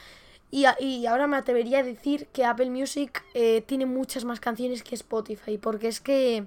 Y, 0.51 0.65
y 0.79 1.05
ahora 1.05 1.27
me 1.27 1.37
atrevería 1.37 1.79
a 1.79 1.83
decir 1.83 2.27
que 2.33 2.43
Apple 2.43 2.69
Music 2.69 3.23
eh, 3.33 3.61
tiene 3.61 3.85
muchas 3.85 4.25
más 4.25 4.39
canciones 4.39 4.83
que 4.83 4.95
Spotify, 4.95 5.57
porque 5.57 5.87
es 5.87 6.01
que 6.01 6.45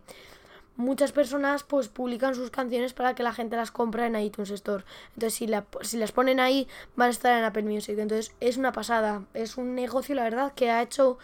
muchas 0.76 1.12
personas 1.12 1.62
pues 1.62 1.88
publican 1.88 2.34
sus 2.34 2.50
canciones 2.50 2.92
para 2.92 3.14
que 3.14 3.22
la 3.22 3.32
gente 3.32 3.56
las 3.56 3.70
compre 3.70 4.06
en 4.06 4.16
iTunes 4.16 4.50
Store. 4.50 4.84
Entonces 5.14 5.34
si, 5.34 5.48
si 5.82 5.96
las 5.98 6.12
ponen 6.12 6.40
ahí 6.40 6.68
van 6.96 7.08
a 7.08 7.10
estar 7.10 7.38
en 7.38 7.44
Apple 7.44 7.62
Music. 7.62 7.98
Entonces 7.98 8.34
es 8.40 8.56
una 8.56 8.72
pasada. 8.72 9.24
Es 9.34 9.56
un 9.56 9.74
negocio, 9.74 10.14
la 10.14 10.24
verdad, 10.24 10.52
que 10.54 10.70
ha 10.70 10.82
hecho 10.82 11.18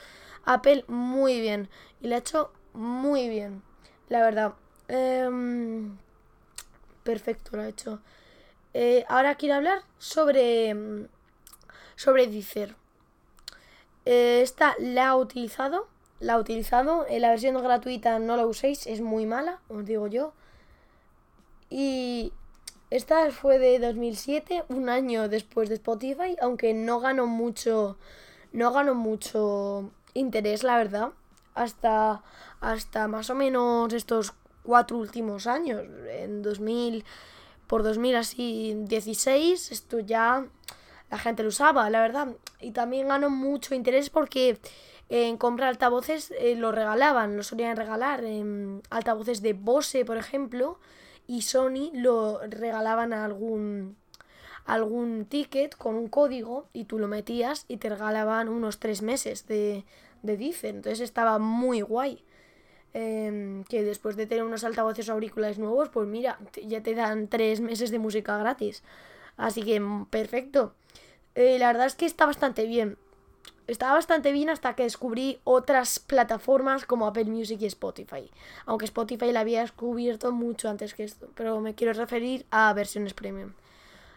Apple 0.45 0.85
muy 0.89 1.41
bien. 1.41 1.69
Y 2.01 2.09
lo 2.09 2.15
ha 2.15 2.19
hecho 2.19 2.53
muy 2.73 3.29
bien. 3.29 3.63
La 4.09 4.21
verdad. 4.23 4.55
Em, 4.89 5.97
perfecto, 7.11 7.57
lo 7.57 7.63
ha 7.63 7.69
hecho. 7.69 8.01
Eh, 8.75 9.05
ahora 9.09 9.35
quiero 9.35 9.57
hablar 9.57 9.83
sobre, 9.99 10.75
sobre 11.97 12.27
Deezer. 12.27 12.75
Eh, 14.05 14.41
esta 14.43 14.75
la 14.79 15.09
ha 15.09 15.17
utilizado 15.17 15.89
la 16.21 16.35
he 16.35 16.39
utilizado. 16.39 17.07
En 17.09 17.23
la 17.23 17.31
versión 17.31 17.61
gratuita 17.61 18.19
no 18.19 18.37
la 18.37 18.47
uséis, 18.47 18.87
es 18.87 19.01
muy 19.01 19.27
mala, 19.27 19.61
os 19.69 19.85
digo 19.85 20.07
yo. 20.07 20.33
Y 21.71 22.33
esta 22.91 23.31
fue 23.31 23.59
de 23.59 23.79
2007, 23.79 24.65
un 24.69 24.89
año 24.89 25.29
después 25.29 25.69
de 25.69 25.77
Spotify, 25.77 26.37
aunque 26.41 26.75
no 26.75 27.01
ganó 27.01 27.27
mucho, 27.27 27.97
no 28.53 28.73
ganó 28.73 28.95
mucho 28.95 29.91
interés, 30.15 30.63
la 30.63 30.77
verdad, 30.77 31.11
hasta, 31.55 32.23
hasta 32.61 33.09
más 33.09 33.31
o 33.31 33.35
menos 33.35 33.93
estos 33.93 34.35
cuatro 34.63 34.99
últimos 34.99 35.47
años, 35.47 35.83
en 36.11 36.43
2000, 36.43 37.05
por 37.67 37.83
2000 37.83 38.17
así 38.17 38.75
16, 38.77 39.73
esto 39.73 40.01
ya 40.01 40.47
la 41.11 41.19
gente 41.19 41.43
lo 41.43 41.49
usaba, 41.49 41.91
la 41.91 42.01
verdad, 42.01 42.29
y 42.61 42.71
también 42.73 43.09
ganó 43.09 43.31
mucho 43.31 43.75
interés 43.75 44.11
porque 44.11 44.59
en 45.09 45.37
comprar 45.37 45.71
altavoces 45.71 46.33
eh, 46.39 46.55
lo 46.55 46.71
regalaban, 46.73 47.37
lo 47.37 47.43
solían 47.43 47.77
regalar. 47.77 48.25
en 48.25 48.83
altavoces 48.91 49.43
de 49.43 49.53
Bose, 49.55 50.05
por 50.05 50.17
ejemplo, 50.17 50.79
y 51.27 51.43
Sony 51.43 51.91
lo 51.93 52.41
regalaban 52.49 53.13
a 53.13 53.25
algún 53.25 53.97
algún 54.67 55.25
ticket 55.25 55.75
con 55.75 55.97
un 55.97 56.09
código 56.09 56.69
y 56.73 56.85
tú 56.85 56.99
lo 56.99 57.09
metías 57.09 57.65
y 57.67 57.79
te 57.79 57.89
regalaban 57.89 58.49
unos 58.49 58.79
tres 58.79 59.03
meses 59.03 59.47
de, 59.47 59.85
de 60.23 60.37
Deezer. 60.37 60.77
Entonces 60.77 61.01
estaba 61.01 61.39
muy 61.39 61.81
guay. 61.81 62.25
Em, 62.93 63.63
que 63.65 63.85
después 63.85 64.17
de 64.17 64.27
tener 64.27 64.43
unos 64.43 64.65
altavoces 64.65 65.09
auriculares 65.09 65.59
nuevos, 65.59 65.89
pues 65.91 66.09
mira, 66.09 66.39
ya 66.65 66.83
te 66.83 66.95
dan 66.95 67.29
tres 67.29 67.61
meses 67.61 67.91
de 67.91 67.99
música 68.01 68.37
gratis. 68.37 68.83
Así 69.37 69.63
que 69.63 69.79
mm, 69.79 70.07
perfecto. 70.07 70.75
Eh, 71.35 71.59
la 71.59 71.69
verdad 71.69 71.87
es 71.87 71.95
que 71.95 72.07
está 72.07 72.27
bastante 72.27 72.67
bien 72.67 72.97
estaba 73.71 73.93
bastante 73.95 74.33
bien 74.33 74.51
hasta 74.51 74.75
que 74.75 74.83
descubrí 74.83 75.39
otras 75.45 76.01
plataformas 76.01 76.85
como 76.87 77.07
Apple 77.07 77.27
Music 77.27 77.61
y 77.63 77.67
Spotify. 77.67 78.31
Aunque 78.67 78.85
Spotify 78.87 79.33
la 79.33 79.41
había 79.41 79.61
descubierto 79.61 80.33
mucho 80.33 80.69
antes 80.69 80.93
que 80.93 81.05
esto, 81.05 81.31
pero 81.35 81.61
me 81.61 81.75
quiero 81.75 81.93
referir 81.93 82.47
a 82.51 82.73
versiones 82.73 83.15
premium. 83.15 83.53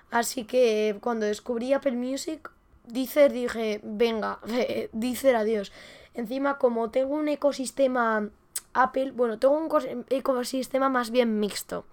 Así 0.10 0.46
que 0.46 0.98
cuando 1.02 1.26
descubrí 1.26 1.74
Apple 1.74 1.94
Music, 1.94 2.50
Deezer 2.86 3.32
dije, 3.32 3.80
venga, 3.84 4.40
Deezer 4.92 5.36
adiós. 5.36 5.72
Encima, 6.16 6.58
como 6.58 6.90
tengo 6.90 7.16
un 7.16 7.28
ecosistema 7.28 8.30
Apple, 8.74 9.12
bueno, 9.12 9.40
tengo 9.40 9.56
un 9.56 10.06
ecosistema 10.10 10.90
más 10.90 11.12
bien 11.12 11.40
mixto. 11.40 11.86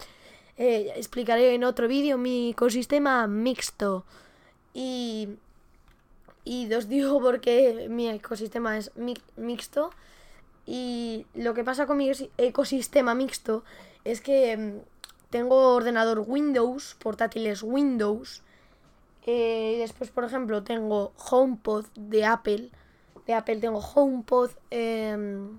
Eh, 0.56 0.92
explicaré 0.96 1.54
en 1.54 1.64
otro 1.64 1.88
vídeo 1.88 2.18
mi 2.18 2.50
ecosistema 2.50 3.26
mixto. 3.26 4.04
Y 4.74 5.28
y 6.44 6.72
os 6.74 6.88
digo 6.88 7.20
porque 7.20 7.86
mi 7.88 8.08
ecosistema 8.08 8.78
es 8.78 8.92
mixto. 9.36 9.90
Y 10.66 11.26
lo 11.34 11.54
que 11.54 11.64
pasa 11.64 11.86
con 11.86 11.96
mi 11.96 12.10
ecosistema 12.38 13.14
mixto 13.14 13.64
es 14.04 14.20
que 14.20 14.56
mm, 14.56 14.78
tengo 15.30 15.74
ordenador 15.74 16.24
Windows, 16.26 16.96
portátiles 16.98 17.62
Windows. 17.62 18.42
Eh, 19.26 19.76
después, 19.78 20.10
por 20.10 20.24
ejemplo, 20.24 20.62
tengo 20.62 21.12
HomePod 21.30 21.86
de 21.94 22.24
Apple. 22.24 22.70
De 23.26 23.34
Apple 23.34 23.56
tengo 23.56 23.80
HomePod, 23.80 24.50
em, 24.70 25.58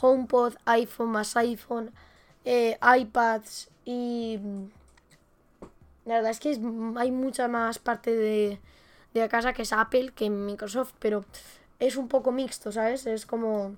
HomePod, 0.00 0.54
iPhone 0.64 1.10
más 1.10 1.36
iPhone, 1.36 1.92
eh, 2.44 2.78
iPads 2.82 3.68
y... 3.84 4.38
Mm, 4.40 4.68
la 6.06 6.14
verdad 6.14 6.30
es 6.30 6.40
que 6.40 6.50
hay 6.96 7.10
mucha 7.10 7.48
más 7.48 7.80
parte 7.80 8.14
de, 8.14 8.60
de 9.12 9.28
casa 9.28 9.52
que 9.52 9.62
es 9.62 9.72
Apple 9.72 10.12
que 10.14 10.30
Microsoft, 10.30 10.92
pero 11.00 11.24
es 11.80 11.96
un 11.96 12.06
poco 12.06 12.30
mixto, 12.30 12.70
¿sabes? 12.70 13.06
Es 13.06 13.26
como 13.26 13.74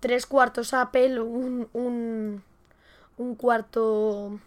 tres 0.00 0.26
cuartos 0.26 0.74
Apple, 0.74 1.20
un, 1.20 1.68
un, 1.72 2.42
un 3.16 3.34
cuarto... 3.34 4.40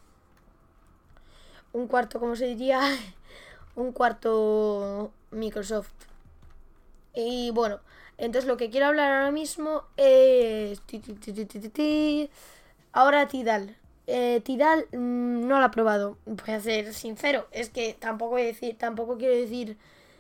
Un 1.73 1.87
cuarto, 1.87 2.19
¿cómo 2.19 2.35
se 2.35 2.47
diría? 2.47 2.81
un 3.75 3.93
cuarto 3.93 5.11
Microsoft. 5.31 5.93
Y 7.13 7.51
bueno, 7.51 7.79
entonces 8.21 8.47
lo 8.47 8.55
que 8.55 8.69
quiero 8.69 8.85
hablar 8.85 9.11
ahora 9.11 9.31
mismo 9.31 9.83
es... 9.97 10.79
Ahora 12.93 13.27
Tidal. 13.27 13.75
Eh, 14.05 14.41
Tidal 14.45 14.85
mm, 14.91 15.47
no 15.47 15.57
lo 15.57 15.65
ha 15.65 15.71
probado. 15.71 16.17
Voy 16.27 16.53
a 16.53 16.59
ser 16.59 16.93
sincero. 16.93 17.47
Es 17.51 17.71
que 17.71 17.95
tampoco 17.99 18.33
voy 18.33 18.43
a 18.43 18.45
decir, 18.45 18.77
tampoco 18.77 19.17
quiero 19.17 19.33
decir, 19.33 19.75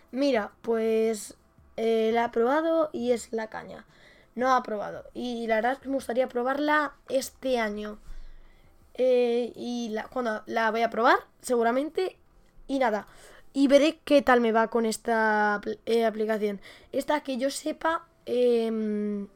mira, 0.09 0.51
pues 0.63 1.35
eh, 1.77 2.09
la 2.11 2.25
ha 2.25 2.31
probado 2.31 2.89
y 2.91 3.11
es 3.11 3.31
la 3.33 3.51
caña. 3.51 3.85
No 4.33 4.55
ha 4.55 4.63
probado. 4.63 5.03
Y 5.13 5.45
la 5.45 5.57
verdad 5.57 5.77
me 5.85 5.93
gustaría 5.93 6.27
probarla 6.27 6.95
este 7.07 7.59
año. 7.59 7.99
Eh, 8.95 9.53
y 9.55 9.95
cuando 10.11 10.41
la 10.47 10.71
voy 10.71 10.81
a 10.81 10.89
probar, 10.89 11.19
seguramente. 11.41 12.17
Y 12.67 12.79
nada. 12.79 13.05
Y 13.53 13.67
veré 13.67 13.99
qué 14.05 14.21
tal 14.21 14.41
me 14.41 14.51
va 14.51 14.69
con 14.69 14.85
esta 14.85 15.55
aplicación. 15.55 16.61
Esta 16.91 17.21
que 17.21 17.37
yo 17.37 17.49
sepa. 17.49 18.05
Em, 18.25 19.27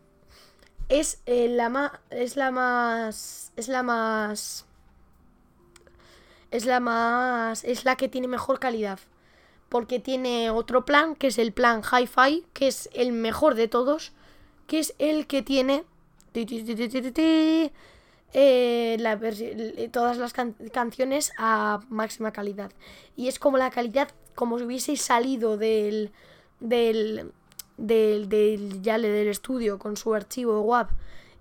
es 0.90 1.22
eh, 1.26 1.48
la 1.50 2.00
es 2.12 2.36
la 2.36 2.52
más 2.52 3.52
es 3.56 3.68
la 3.68 3.84
más 3.84 4.66
es 6.52 6.66
la 6.66 6.80
más 6.80 7.64
es 7.64 7.86
la 7.86 7.96
que 7.96 8.08
tiene 8.08 8.28
mejor 8.28 8.60
calidad 8.60 9.00
porque 9.70 10.00
tiene 10.00 10.52
otro 10.52 10.86
plan 10.86 11.16
que 11.16 11.28
es 11.28 11.40
el 11.40 11.52
plan 11.54 11.82
hi-fi 11.82 12.46
que 12.54 12.68
es 12.68 12.90
el 12.94 13.12
mejor 13.12 13.56
de 13.56 13.68
todos 13.68 14.14
que 14.68 14.80
es 14.80 14.94
el 15.00 15.26
que 15.28 15.42
tiene 15.42 15.84
eh, 18.34 19.90
todas 19.92 20.18
las 20.18 20.34
canciones 20.34 21.32
a 21.38 21.80
máxima 21.90 22.32
calidad 22.32 22.72
y 23.16 23.28
es 23.28 23.40
como 23.40 23.58
la 23.58 23.70
calidad 23.70 24.10
como 24.36 24.58
si 24.58 24.66
hubiese 24.66 24.98
salido 24.98 25.58
del 25.58 26.12
del 26.60 27.32
del, 27.78 28.30
del 28.30 28.82
Yale 28.82 29.10
del 29.10 29.28
estudio 29.28 29.80
con 29.80 29.98
su 29.98 30.14
archivo 30.14 30.62
WAP. 30.62 30.92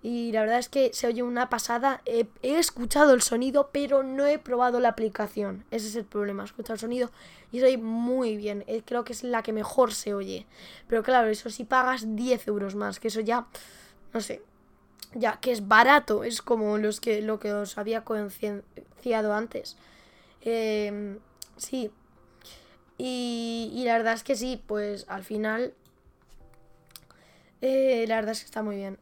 Y 0.03 0.33
la 0.33 0.43
verdad 0.43 0.59
es 0.59 0.69
que 0.69 0.91
se 0.93 1.07
oye 1.07 1.23
una 1.23 1.49
pasada. 1.49 2.03
He, 2.05 2.27
escuchado 2.43 3.15
el 3.15 3.23
sonido, 3.23 3.71
pero 3.73 4.03
no 4.03 4.27
he 4.27 4.39
probado 4.39 4.79
la 4.79 4.91
aplicación. 4.91 5.65
Ese 5.71 5.89
es 5.89 5.97
el 5.97 6.05
problema. 6.05 6.45
Escuchado 6.45 6.75
el 6.75 6.81
sonido 6.81 7.11
y 7.51 7.61
se 7.61 7.67
oye 7.67 7.79
muy 7.79 8.37
bien. 8.37 8.65
Eh, 8.67 8.83
creo 8.85 9.05
que 9.05 9.15
es 9.15 9.25
la 9.25 9.43
que 9.43 9.55
mejor 9.55 9.95
se 9.95 10.13
oye. 10.13 10.47
Pero 10.89 11.03
claro, 11.03 11.29
eso 11.29 11.49
si 11.49 11.65
pagas 11.65 12.17
10 12.17 12.49
euros 12.49 12.75
más, 12.75 13.01
que 13.01 13.09
eso 13.09 13.21
ya, 13.21 13.47
no 14.13 14.21
sé, 14.21 14.43
ya 15.15 15.41
que 15.41 15.53
es 15.53 15.67
barato. 15.69 16.25
Es 16.25 16.43
como 16.43 16.79
los 16.79 17.01
que, 17.01 17.23
lo 17.23 17.39
que 17.39 17.53
os 17.53 17.79
había 17.79 18.05
concienciado 18.05 19.35
antes. 19.35 19.77
Em, 20.43 21.19
sí. 21.57 21.91
Y, 22.99 23.83
la 23.85 23.95
verdad 23.95 24.15
es 24.15 24.23
que 24.23 24.37
sí, 24.37 24.63
pues 24.67 25.05
al 25.09 25.25
final 25.25 25.75
eh, 27.61 28.05
la 28.07 28.17
verdad 28.17 28.33
es 28.33 28.41
que 28.41 28.47
está 28.47 28.63
muy 28.63 28.77
bien. 28.77 28.99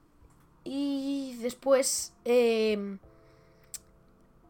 Y 0.65 1.37
después... 1.43 2.13
Eh, 2.25 2.99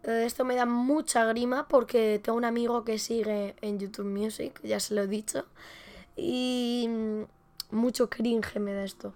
esto 0.05 0.45
me 0.45 0.57
da 0.57 0.67
mucha 0.67 1.25
grima 1.27 1.69
porque 1.69 2.21
tengo 2.23 2.37
un 2.37 2.45
amigo 2.45 2.85
que 2.85 2.99
sigue 2.99 3.55
en 3.61 3.79
YouTube 3.79 4.07
Music, 4.07 4.61
ya 4.63 4.81
se 4.81 4.95
lo 4.95 5.03
he 5.03 5.07
dicho. 5.07 5.47
Y 6.17 6.87
mm, 6.89 7.23
mucho 7.77 8.11
cringe 8.11 8.59
me 8.59 8.73
da 8.75 8.85
esto. 8.85 9.15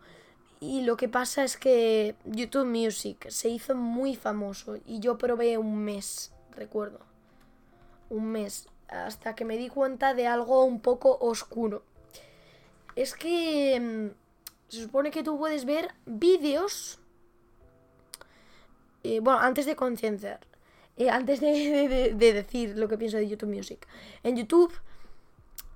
Y 0.66 0.82
lo 0.82 0.96
que 0.96 1.08
pasa 1.08 1.44
es 1.44 1.56
que 1.56 2.16
YouTube 2.24 2.66
Music 2.66 3.28
se 3.28 3.48
hizo 3.48 3.76
muy 3.76 4.16
famoso 4.16 4.78
y 4.84 4.98
yo 4.98 5.16
probé 5.16 5.58
un 5.58 5.78
mes, 5.78 6.32
recuerdo. 6.56 6.98
Un 8.10 8.32
mes, 8.32 8.66
hasta 8.88 9.36
que 9.36 9.44
me 9.44 9.58
di 9.58 9.68
cuenta 9.68 10.12
de 10.12 10.26
algo 10.26 10.64
un 10.64 10.80
poco 10.80 11.18
oscuro. 11.20 11.84
Es 12.96 13.14
que 13.14 13.78
mm, 13.78 14.08
se 14.68 14.82
supone 14.82 15.12
que 15.12 15.22
tú 15.22 15.38
puedes 15.38 15.66
ver 15.66 15.94
vídeos. 16.04 16.98
Eh, 19.04 19.20
bueno, 19.20 19.38
antes 19.38 19.66
de 19.66 19.76
concienciar. 19.76 20.40
Eh, 20.96 21.10
antes 21.10 21.40
de, 21.40 22.12
decir 22.18 22.76
lo 22.76 22.88
que 22.88 22.98
pienso 22.98 23.18
de 23.18 23.28
YouTube 23.28 23.54
Music. 23.54 23.86
En 24.24 24.36
YouTube, 24.36 24.72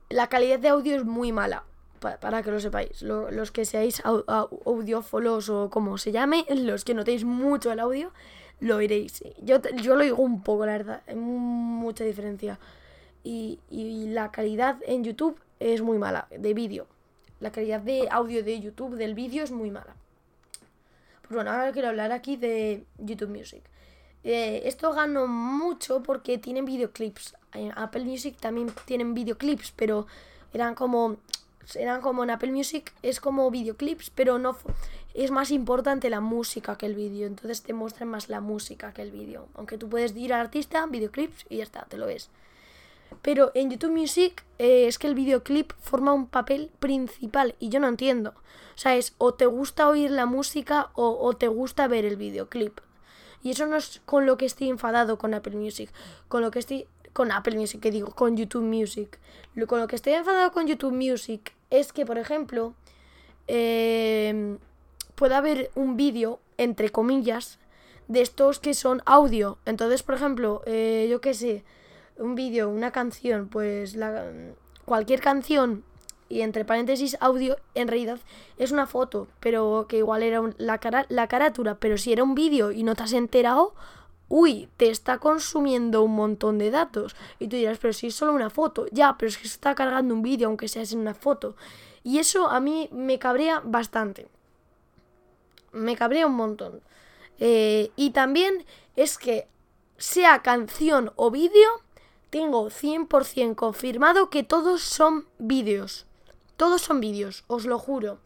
la 0.09 0.29
calidad 0.29 0.59
de 0.59 0.67
audio 0.67 0.97
es 0.97 1.05
muy 1.05 1.31
mala. 1.31 1.65
Para 2.01 2.43
que 2.43 2.51
lo 2.51 2.61
sepáis, 2.61 3.03
los 3.03 3.53
que 3.53 3.65
seáis 3.65 4.03
audiófolos 4.05 5.49
o 5.49 5.71
como 5.71 5.99
se 5.99 6.13
llame, 6.13 6.47
los 6.49 6.85
que 6.85 6.95
notéis 6.95 7.25
mucho 7.25 7.71
el 7.71 7.81
audio, 7.81 8.11
lo 8.61 8.77
oiréis. 8.77 9.23
Yo, 9.43 9.61
yo 9.83 9.95
lo 9.95 10.01
oigo 10.01 10.23
un 10.23 10.43
poco, 10.43 10.67
la 10.67 10.73
verdad, 10.73 11.03
hay 11.07 11.17
mucha 11.17 12.05
diferencia. 12.05 12.59
Y, 13.23 13.59
la 14.13 14.31
calidad 14.31 14.79
en 14.87 15.05
YouTube 15.05 15.39
es 15.59 15.83
muy 15.83 15.99
mala, 15.99 16.27
de 16.31 16.55
vídeo. 16.55 16.87
La 17.39 17.53
calidad 17.53 17.81
de 17.81 18.09
audio 18.11 18.43
de 18.43 18.61
YouTube 18.61 18.97
del 18.97 19.15
vídeo 19.15 19.45
es 19.45 19.51
muy 19.51 19.71
mala. 19.71 19.95
Pues 21.23 21.35
bueno, 21.35 21.51
ahora 21.51 21.73
quiero 21.73 21.89
hablar 21.89 22.13
aquí 22.13 22.37
de 22.37 22.85
YouTube 22.99 23.31
Music. 23.31 23.63
Eh, 24.25 24.63
esto 24.65 24.93
ganó 24.93 25.27
mucho 25.27 26.03
porque 26.03 26.39
tienen 26.39 26.65
videoclips. 26.65 27.37
En 27.53 27.73
Apple 27.77 28.05
Music 28.05 28.37
también 28.41 28.73
tienen 28.85 29.15
videoclips, 29.15 29.73
pero 29.77 30.07
eran 30.53 30.75
como 30.75 31.17
eran 31.77 32.01
como 32.01 32.25
en 32.25 32.31
Apple 32.31 32.53
Music 32.53 32.93
es 33.03 33.21
como 33.21 33.51
videoclips, 33.51 34.11
pero 34.11 34.39
no 34.39 34.57
es 35.15 35.31
más 35.31 35.51
importante 35.51 36.11
la 36.11 36.21
música 36.21 36.77
que 36.77 36.87
el 36.87 36.95
vídeo, 36.95 37.27
entonces 37.27 37.63
te 37.63 37.73
muestran 37.73 38.09
más 38.09 38.29
la 38.29 38.41
música 38.41 38.93
que 38.93 39.03
el 39.03 39.11
vídeo, 39.11 39.49
aunque 39.55 39.79
tú 39.79 39.89
puedes 39.89 40.15
ir 40.17 40.33
al 40.33 40.41
artista, 40.41 40.87
videoclips 40.87 41.47
y 41.49 41.59
ya 41.59 41.65
está, 41.65 41.85
te 41.85 41.97
lo 41.97 42.07
ves. 42.07 42.31
Pero 43.23 43.51
en 43.55 43.71
YouTube 43.71 43.91
Music 43.91 44.45
eh, 44.59 44.87
es 44.87 44.99
que 44.99 45.07
el 45.07 45.15
videoclip 45.15 45.73
forma 45.81 46.13
un 46.13 46.27
papel 46.27 46.71
principal 46.79 47.55
y 47.59 47.69
yo 47.69 47.81
no 47.81 47.89
entiendo. 47.89 48.31
O 48.31 48.79
sea, 48.79 48.97
es 48.97 49.15
o 49.19 49.35
te 49.35 49.47
gusta 49.47 49.89
oír 49.89 50.11
la 50.11 50.27
música 50.27 50.91
o, 50.95 51.19
o 51.21 51.35
te 51.35 51.49
gusta 51.49 51.89
ver 51.89 52.05
el 52.05 52.17
videoclip. 52.17 52.81
Y 53.43 53.51
eso 53.51 53.67
no 53.67 53.77
es 53.77 54.01
con 54.05 54.27
lo 54.27 54.37
que 54.37 54.47
estoy 54.47 54.69
enfadado 54.69 55.19
con 55.19 55.35
Apple 55.35 55.57
Music. 55.57 55.91
Con 56.29 56.43
lo 56.43 56.51
que 56.51 56.61
estoy 56.61 56.87
con 57.13 57.33
Apple 57.33 57.57
Music, 57.57 57.81
que 57.81 57.91
digo, 57.91 58.15
con 58.15 58.37
YouTube 58.37 58.63
Music. 58.63 59.19
Lo, 59.55 59.67
con 59.67 59.81
lo 59.81 59.89
que 59.89 59.97
estoy 59.97 60.13
enfadado 60.15 60.53
con 60.53 60.67
YouTube 60.67 60.93
Music 60.93 61.53
es 61.71 61.93
que, 61.93 62.05
por 62.05 62.19
ejemplo, 62.19 62.75
eh, 63.49 64.59
puede 65.15 65.35
haber 65.35 65.71
un 65.75 65.97
vídeo, 65.97 66.41
entre 66.57 66.91
comillas, 66.91 67.59
de 68.09 68.23
estos 68.23 68.59
que 68.59 68.75
son 68.75 69.03
audio. 69.07 69.59
Entonces, 69.67 70.03
por 70.03 70.17
ejemplo, 70.17 70.63
eh, 70.67 71.07
yo 71.11 71.21
qué 71.21 71.35
sé, 71.35 71.65
un 72.17 72.35
vídeo, 72.35 72.69
una 72.69 72.91
canción, 72.91 73.49
pues 73.49 73.95
la, 73.95 74.25
cualquier 74.85 75.21
canción 75.21 75.85
y 76.29 76.43
entre 76.43 76.65
paréntesis 76.65 77.17
audio, 77.21 77.57
en 77.75 77.89
realidad 77.89 78.19
es 78.57 78.73
una 78.73 78.87
foto, 78.87 79.29
pero 79.41 79.87
que 79.89 79.99
igual 79.99 80.23
era 80.23 80.43
la, 80.59 80.79
cara, 80.79 81.07
la 81.09 81.27
carátula, 81.27 81.77
pero 81.77 81.99
si 81.99 82.13
era 82.13 82.23
un 82.23 82.35
vídeo 82.35 82.73
y 82.73 82.83
no 82.83 82.95
te 82.95 83.03
has 83.03 83.13
enterado, 83.13 83.75
uy, 84.31 84.71
te 84.79 84.89
está 84.89 85.19
consumiendo 85.19 86.03
un 86.03 86.15
montón 86.15 86.57
de 86.57 86.71
datos. 86.71 87.15
Y 87.39 87.49
tú 87.49 87.57
dirás, 87.57 87.79
pero 87.79 87.93
si 87.93 88.07
es 88.07 88.15
solo 88.15 88.33
una 88.33 88.49
foto, 88.49 88.87
ya, 88.93 89.19
pero 89.19 89.29
es 89.29 89.37
que 89.37 89.49
se 89.49 89.55
está 89.55 89.75
cargando 89.75 90.15
un 90.15 90.23
vídeo 90.23 90.49
aunque 90.49 90.69
sea 90.69 90.85
en 90.85 91.01
una 91.01 91.15
foto. 91.15 91.57
Y 92.03 92.19
eso 92.19 92.49
a 92.49 92.61
mí 92.61 92.89
me 92.93 93.19
cabrea 93.19 93.61
bastante. 93.63 94.29
Me 95.73 95.97
cabrea 95.97 96.27
un 96.27 96.37
montón. 96.37 96.81
Eh, 97.39 97.91
y 97.97 98.11
también 98.11 98.65
es 98.97 99.19
que 99.19 99.49
sea 99.99 100.43
canción 100.43 101.13
o 101.17 101.31
vídeo, 101.31 101.69
tengo 102.31 102.71
100% 102.71 103.57
confirmado 103.57 104.31
que 104.31 104.45
todos 104.45 104.83
son 104.83 105.27
vídeos. 105.39 106.07
Todos 106.57 106.83
son 106.83 107.01
vídeos, 107.01 107.45
os 107.49 107.67
lo 107.67 107.79
juro. 107.79 108.21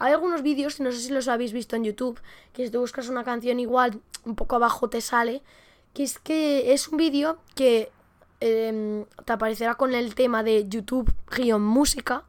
Hay 0.00 0.14
algunos 0.14 0.42
vídeos, 0.42 0.80
no 0.80 0.90
sé 0.92 0.98
si 0.98 1.12
los 1.12 1.28
habéis 1.28 1.52
visto 1.52 1.76
en 1.76 1.84
YouTube, 1.84 2.18
que 2.54 2.64
si 2.64 2.72
tú 2.72 2.80
buscas 2.80 3.10
una 3.10 3.22
canción 3.22 3.60
igual, 3.60 4.00
un 4.24 4.34
poco 4.34 4.56
abajo 4.56 4.88
te 4.88 5.02
sale, 5.02 5.42
que 5.92 6.02
es 6.02 6.18
que 6.18 6.72
es 6.72 6.88
un 6.88 6.96
vídeo 6.96 7.36
que 7.54 7.90
em, 8.40 9.04
te 9.26 9.32
aparecerá 9.34 9.74
con 9.74 9.94
el 9.94 10.14
tema 10.14 10.42
de 10.42 10.66
YouTube-música, 10.66 12.24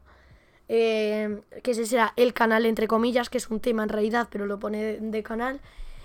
em, 0.68 1.40
que 1.62 1.70
ese 1.70 1.86
será 1.86 2.12
el 2.16 2.34
canal 2.34 2.66
entre 2.66 2.86
comillas, 2.86 3.30
que 3.30 3.38
es 3.38 3.48
un 3.48 3.58
tema 3.58 3.84
en 3.84 3.88
realidad, 3.88 4.28
pero 4.30 4.44
lo 4.44 4.58
pone 4.58 4.98
de, 5.00 5.22
canal, 5.22 5.58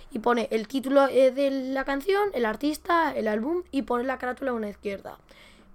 y 0.09 0.19
pone 0.19 0.47
el 0.51 0.69
título 0.69 1.09
eh, 1.09 1.31
de 1.31 1.51
la 1.51 1.83
canción, 1.83 2.29
el 2.33 2.45
artista, 2.45 3.13
el 3.13 3.27
álbum, 3.27 3.63
y 3.71 3.81
pone 3.81 4.05
la 4.05 4.17
carátula 4.17 4.51
a 4.51 4.53
una 4.53 4.69
izquierda. 4.69 5.17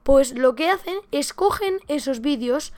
Pues 0.04 0.32
lo 0.38 0.54
que 0.54 0.70
hacen 0.70 0.96
es 1.11 1.34
cogen 1.34 1.80
esos 1.87 2.22
vídeos, 2.22 2.72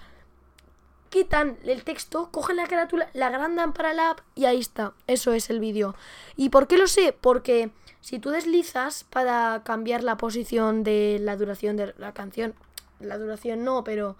quitan 1.15 1.57
el 1.65 1.85
texto, 1.85 2.29
cogen 2.33 2.57
la 2.57 2.67
carátula, 2.67 3.09
la 3.13 3.29
agrandan 3.29 3.73
para 3.73 3.93
la 3.93 4.11
app 4.11 4.21
y 4.35 4.47
ahí 4.47 4.59
está. 4.59 4.95
Eso 5.07 5.33
es 5.33 5.49
el 5.49 5.61
vídeo. 5.61 5.95
¿Y 6.37 6.49
por 6.49 6.67
qué 6.67 6.77
lo 6.77 6.89
sé? 6.89 7.17
Porque 7.19 7.71
si 8.01 8.19
tú 8.19 8.31
deslizas 8.31 9.05
para 9.05 9.63
cambiar 9.65 10.03
la 10.03 10.17
posición 10.17 10.83
de 10.83 11.19
la 11.21 11.37
duración 11.37 11.77
de 11.77 11.95
la 11.99 12.13
canción, 12.15 12.55
la 12.99 13.17
duración 13.17 13.63
no, 13.63 13.85
pero 13.85 14.17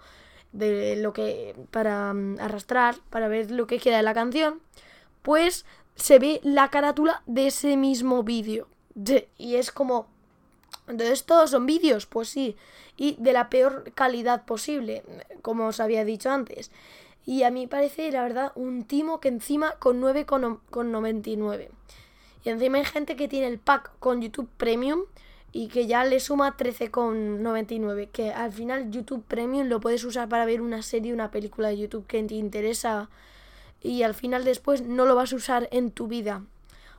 de 0.53 0.95
lo 0.95 1.11
que 1.11 1.53
para 1.69 2.13
mm, 2.13 2.39
arrastrar, 2.39 2.95
para 3.09 3.27
ver 3.27 3.51
lo 3.51 3.67
que 3.67 3.79
queda 3.79 3.97
de 3.97 4.03
la 4.03 4.13
canción, 4.13 4.61
pues 5.21 5.65
se 5.95 6.17
ve 6.17 6.39
la 6.43 6.69
carátula 6.69 7.23
de 7.25 7.47
ese 7.47 7.75
mismo 7.75 8.23
vídeo. 8.23 8.69
Y 9.37 9.55
es 9.55 9.69
como 9.73 10.07
entonces 10.87 11.23
todos 11.25 11.51
son 11.51 11.65
vídeos, 11.65 12.05
pues 12.05 12.29
sí, 12.29 12.55
y 12.97 13.15
de 13.19 13.33
la 13.33 13.49
peor 13.49 13.91
calidad 13.93 14.45
posible, 14.45 15.03
como 15.41 15.67
os 15.67 15.79
había 15.79 16.05
dicho 16.05 16.29
antes. 16.29 16.71
Y 17.25 17.43
a 17.43 17.51
mí 17.51 17.65
parece, 17.67 18.11
la 18.11 18.21
verdad, 18.21 18.51
un 18.55 18.83
timo 18.83 19.19
que 19.19 19.29
encima 19.29 19.71
con 19.79 20.01
9,99. 20.01 21.69
Y 22.43 22.49
encima 22.49 22.77
hay 22.77 22.85
gente 22.85 23.15
que 23.15 23.27
tiene 23.27 23.47
el 23.47 23.57
pack 23.57 23.91
con 23.99 24.21
YouTube 24.21 24.49
Premium 24.57 25.01
y 25.51 25.69
que 25.69 25.87
ya 25.87 26.05
le 26.05 26.19
suma 26.19 26.55
13,99. 26.55 28.09
Que 28.11 28.31
al 28.31 28.53
final 28.53 28.91
YouTube 28.91 29.23
Premium 29.27 29.67
lo 29.67 29.79
puedes 29.79 30.03
usar 30.03 30.29
para 30.29 30.45
ver 30.45 30.61
una 30.61 30.83
serie, 30.83 31.13
una 31.13 31.31
película 31.31 31.69
de 31.69 31.79
YouTube 31.79 32.05
que 32.05 32.21
te 32.21 32.35
interesa 32.35 33.09
y 33.81 34.03
al 34.03 34.13
final 34.13 34.43
después 34.43 34.83
no 34.83 35.05
lo 35.05 35.15
vas 35.15 35.33
a 35.33 35.37
usar 35.37 35.67
en 35.71 35.89
tu 35.89 36.07
vida. 36.07 36.43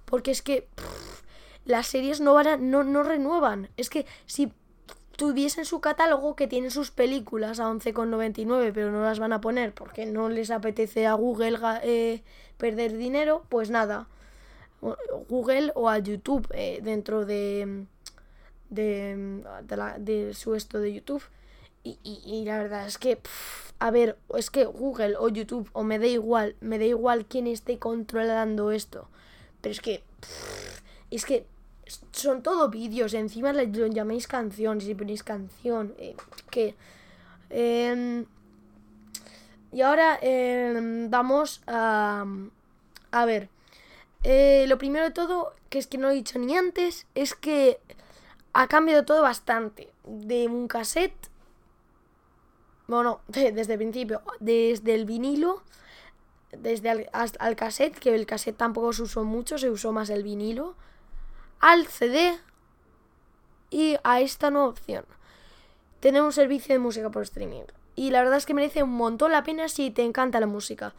Porque 0.05 0.33
es 0.33 0.43
que 0.43 0.67
las 1.67 1.89
series 1.89 2.21
no, 2.21 2.35
van 2.35 2.71
no, 2.71 2.85
no 2.85 3.03
renuevan. 3.03 3.69
Es 3.77 3.91
que 3.91 4.07
si 4.25 4.53
tuviesen 5.17 5.65
su 5.65 5.81
catálogo 5.81 6.37
que 6.37 6.47
tienen 6.47 6.71
sus 6.71 6.91
películas 6.91 7.59
a 7.59 7.65
11,99 7.65 8.73
pero 8.73 8.93
no 8.93 9.03
las 9.03 9.19
van 9.19 9.33
a 9.33 9.41
poner 9.41 9.73
porque 9.73 10.05
no 10.07 10.29
les 10.29 10.51
apetece 10.51 11.07
a 11.07 11.15
Google 11.15 11.59
eh, 11.83 12.23
perder 12.57 12.97
dinero, 12.97 13.45
pues 13.49 13.71
nada. 13.71 14.09
Google 15.29 15.73
o 15.75 15.89
a 15.89 15.99
YouTube 15.99 16.47
eh, 16.55 16.81
dentro 16.83 17.25
de, 17.25 17.87
de, 18.71 19.43
de, 19.99 20.35
su 20.35 20.55
esto 20.55 20.79
de 20.79 20.93
YouTube. 20.93 21.23
Y, 21.83 21.99
y, 22.03 22.45
la 22.45 22.59
verdad 22.59 22.87
es 22.87 22.99
que, 22.99 23.21
a 23.79 23.93
ver, 23.93 24.19
es 24.37 24.51
que 24.51 24.65
Google 24.65 25.15
o 25.19 25.29
YouTube, 25.29 25.71
o 25.73 25.85
me 25.85 26.01
da 26.01 26.07
igual, 26.07 26.57
me 26.61 26.81
da 26.81 26.85
igual 26.85 27.27
quién 27.27 27.47
esté 27.47 27.79
controlando 27.79 28.73
esto. 28.73 29.09
Pero 29.61 29.73
es 29.73 29.81
que, 29.81 30.03
es 31.11 31.25
que 31.25 31.47
son 32.13 32.43
todo 32.43 32.69
vídeos, 32.69 33.15
encima 33.15 33.53
lo 33.53 33.63
llamáis 33.63 34.27
canción, 34.27 34.81
si 34.81 34.95
ponéis 34.95 35.23
canción, 35.23 35.95
eh, 35.99 36.17
que... 36.51 36.75
Em, 37.51 38.27
y 39.73 39.83
ahora 39.83 40.19
em, 40.21 41.11
vamos 41.11 41.63
a... 41.67 42.25
A 43.13 43.25
ver, 43.25 43.49
eh, 44.25 44.67
lo 44.69 44.79
primero 44.79 45.05
de 45.05 45.11
todo, 45.13 45.53
que 45.71 45.79
es 45.79 45.87
que 45.87 45.99
no 45.99 46.11
he 46.11 46.15
dicho 46.15 46.39
ni 46.39 46.57
antes, 46.57 47.07
es 47.15 47.35
que 47.35 47.79
ha 48.53 48.67
cambiado 48.67 49.05
todo 49.05 49.23
bastante. 49.23 49.91
De 50.05 50.49
un 50.49 50.67
cassette, 50.69 51.31
bueno, 52.89 53.21
desde 53.29 53.75
el 53.75 53.79
principio, 53.79 54.23
desde 54.41 54.95
el 54.95 55.05
vinilo, 55.05 55.63
desde 56.51 56.91
al, 56.91 57.31
al 57.39 57.57
cassette, 57.57 57.99
que 57.99 58.15
el 58.15 58.27
cassette 58.27 58.57
tampoco 58.57 58.93
se 58.93 59.03
usó 59.03 59.25
mucho, 59.25 59.59
se 59.59 59.71
usó 59.71 59.93
más 59.93 60.11
el 60.11 60.23
vinilo 60.23 60.75
al 61.61 61.87
CD 61.87 62.39
y 63.71 63.97
a 64.05 64.21
esta 64.21 64.51
nueva 64.51 64.69
opción. 64.69 65.05
Tener 66.01 66.23
un 66.23 66.33
servicio 66.33 66.75
de 66.75 66.79
música 66.79 67.11
por 67.11 67.23
streaming. 67.23 67.63
Y 67.95 68.11
la 68.11 68.21
verdad 68.21 68.39
es 68.39 68.47
que 68.47 68.55
merece 68.55 68.83
un 68.83 68.93
montón 68.93 69.33
la 69.33 69.43
pena 69.43 69.69
si 69.69 69.91
te 69.91 70.03
encanta 70.03 70.41
la 70.41 70.47
música. 70.47 70.95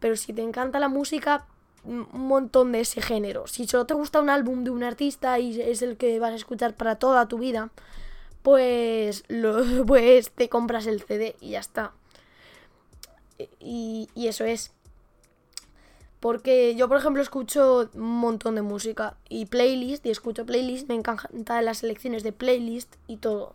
Pero 0.00 0.16
si 0.16 0.32
te 0.32 0.42
encanta 0.42 0.80
la 0.80 0.88
música, 0.88 1.46
un 1.84 2.06
montón 2.12 2.72
de 2.72 2.80
ese 2.80 3.00
género. 3.00 3.46
Si 3.46 3.66
solo 3.66 3.86
te 3.86 3.94
gusta 3.94 4.20
un 4.20 4.30
álbum 4.30 4.64
de 4.64 4.70
un 4.70 4.82
artista 4.82 5.38
y 5.38 5.60
es 5.60 5.82
el 5.82 5.96
que 5.96 6.18
vas 6.18 6.32
a 6.32 6.36
escuchar 6.36 6.74
para 6.74 6.96
toda 6.96 7.28
tu 7.28 7.38
vida, 7.38 7.70
pues, 8.42 9.24
lo, 9.28 9.64
pues 9.86 10.30
te 10.30 10.48
compras 10.48 10.86
el 10.86 11.02
CD 11.02 11.36
y 11.40 11.50
ya 11.50 11.60
está. 11.60 11.92
Y, 13.58 14.08
y 14.14 14.28
eso 14.28 14.44
es. 14.44 14.72
Porque 16.20 16.74
yo, 16.76 16.86
por 16.86 16.98
ejemplo, 16.98 17.22
escucho 17.22 17.88
un 17.94 18.18
montón 18.18 18.54
de 18.54 18.62
música 18.62 19.16
y 19.28 19.46
playlist, 19.46 20.04
y 20.04 20.10
escucho 20.10 20.44
playlist, 20.44 20.86
me 20.88 20.94
encantan 20.94 21.64
las 21.64 21.78
selecciones 21.78 22.22
de 22.22 22.32
playlist 22.32 22.94
y 23.06 23.16
todo. 23.16 23.54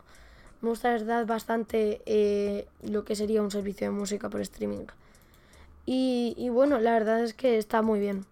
Me 0.61 0.69
gusta, 0.69 0.89
la 0.89 0.97
verdad, 0.97 1.25
bastante 1.27 2.01
eh, 2.07 2.67
lo 2.81 3.05
que 3.05 3.15
sería 3.15 3.43
un 3.43 3.51
servicio 3.51 3.87
de 3.87 3.91
música 3.91 4.29
por 4.29 4.41
streaming. 4.41 4.87
Y, 5.85 6.49
bueno, 6.49 6.79
la 6.79 6.93
verdad 6.93 7.23
es 7.23 7.35
que 7.35 7.57
está 7.59 7.83
muy 7.83 7.99
bien. 7.99 8.25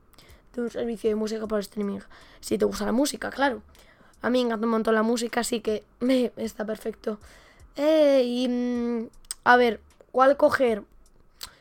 un 0.57 0.71
servicio 0.71 1.11
de 1.11 1.15
música 1.15 1.45
por 1.45 1.59
streaming. 1.59 1.99
Si 2.39 2.57
te 2.57 2.65
gusta 2.65 2.85
la 2.85 2.91
música, 2.91 3.29
claro. 3.29 3.61
A 4.23 4.29
mí 4.29 4.39
me 4.39 4.47
encanta 4.47 4.65
un 4.65 4.71
montón 4.71 4.95
la 4.95 5.03
música, 5.03 5.41
así 5.41 5.59
que 5.59 5.83
me, 5.99 6.31
está 6.37 6.65
perfecto. 6.65 7.19
Eh, 7.75 8.23
y 8.25 8.47
mm, 8.47 9.09
a 9.43 9.57
ver, 9.57 9.79
¿cuál 10.11 10.37
coger? 10.37 10.83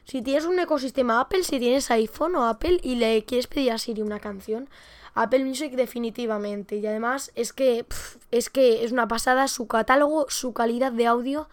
Si 0.04 0.22
tienes 0.22 0.44
un 0.44 0.58
ecosistema 0.58 1.20
Apple, 1.20 1.44
si 1.44 1.58
tienes 1.58 1.90
iPhone 1.90 2.34
o 2.36 2.44
Apple 2.44 2.80
y 2.82 2.96
le 2.96 3.24
quieres 3.24 3.46
pedir 3.46 3.72
a 3.72 3.78
Siri 3.78 4.02
una 4.02 4.20
canción, 4.20 4.68
Apple 5.14 5.44
Music 5.44 5.72
definitivamente. 5.72 6.76
Y 6.76 6.86
además 6.86 7.32
es 7.34 7.52
que 7.52 7.86
es 8.30 8.50
que 8.50 8.84
es 8.84 8.92
una 8.92 9.08
pasada 9.08 9.48
su 9.48 9.66
catálogo, 9.66 10.26
su 10.28 10.52
calidad 10.52 10.92
de 10.92 11.06
audio 11.06 11.48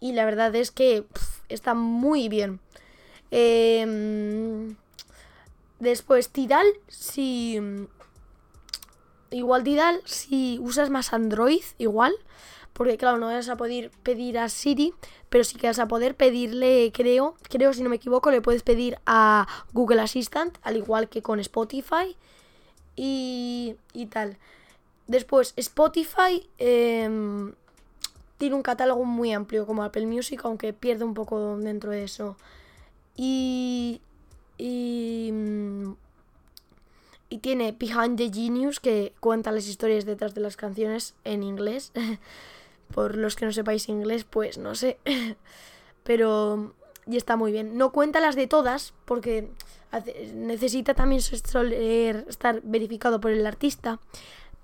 y 0.00 0.12
la 0.12 0.24
verdad 0.24 0.54
es 0.54 0.70
que 0.70 1.04
está 1.48 1.74
muy 1.74 2.28
bien. 2.28 2.60
Em, 3.30 4.76
después 5.80 6.30
Tidal, 6.30 6.66
si 6.88 7.60
igual 9.30 9.64
Tidal 9.64 10.00
si 10.04 10.58
usas 10.60 10.90
más 10.90 11.12
Android, 11.12 11.62
igual 11.78 12.14
porque 12.76 12.98
claro, 12.98 13.16
no 13.16 13.26
vas 13.26 13.48
a 13.48 13.56
poder 13.56 13.90
pedir 14.02 14.38
a 14.38 14.50
Siri, 14.50 14.92
pero 15.30 15.44
sí 15.44 15.56
que 15.56 15.66
vas 15.66 15.78
a 15.78 15.88
poder 15.88 16.14
pedirle, 16.14 16.92
creo, 16.92 17.34
creo 17.48 17.72
si 17.72 17.82
no 17.82 17.88
me 17.88 17.96
equivoco, 17.96 18.30
le 18.30 18.42
puedes 18.42 18.62
pedir 18.62 18.98
a 19.06 19.46
Google 19.72 20.02
Assistant, 20.02 20.58
al 20.62 20.76
igual 20.76 21.08
que 21.08 21.22
con 21.22 21.40
Spotify 21.40 22.14
y, 22.94 23.76
y 23.94 24.06
tal. 24.06 24.36
Después, 25.06 25.54
Spotify 25.56 26.46
em, 26.58 27.54
tiene 28.36 28.54
un 28.54 28.62
catálogo 28.62 29.06
muy 29.06 29.32
amplio 29.32 29.64
como 29.64 29.82
Apple 29.82 30.04
Music, 30.04 30.42
aunque 30.44 30.74
pierde 30.74 31.04
un 31.04 31.14
poco 31.14 31.56
dentro 31.56 31.92
de 31.92 32.04
eso. 32.04 32.36
Y, 33.16 34.02
y, 34.58 35.32
y 37.30 37.38
tiene 37.38 37.72
Behind 37.72 38.18
the 38.18 38.30
Genius, 38.30 38.80
que 38.80 39.14
cuenta 39.20 39.50
las 39.50 39.66
historias 39.66 40.04
detrás 40.04 40.34
de 40.34 40.42
las 40.42 40.56
canciones 40.58 41.14
en 41.24 41.42
inglés. 41.42 41.92
Por 42.92 43.16
los 43.16 43.36
que 43.36 43.44
no 43.46 43.52
sepáis 43.52 43.88
inglés, 43.88 44.24
pues 44.24 44.58
no 44.58 44.74
sé. 44.74 44.98
Pero 46.04 46.74
y 47.06 47.16
está 47.16 47.36
muy 47.36 47.52
bien. 47.52 47.78
No 47.78 47.92
cuenta 47.92 48.20
las 48.20 48.34
de 48.34 48.46
todas, 48.46 48.92
porque 49.04 49.48
necesita 50.34 50.94
también 50.94 51.20
estar 51.20 52.60
verificado 52.62 53.20
por 53.20 53.30
el 53.30 53.46
artista. 53.46 54.00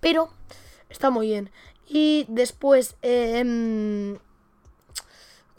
Pero 0.01 0.31
está 0.91 1.11
muy 1.11 1.29
bien. 1.29 1.51
Y 1.87 2.27
después, 2.29 2.97
em, 3.03 4.19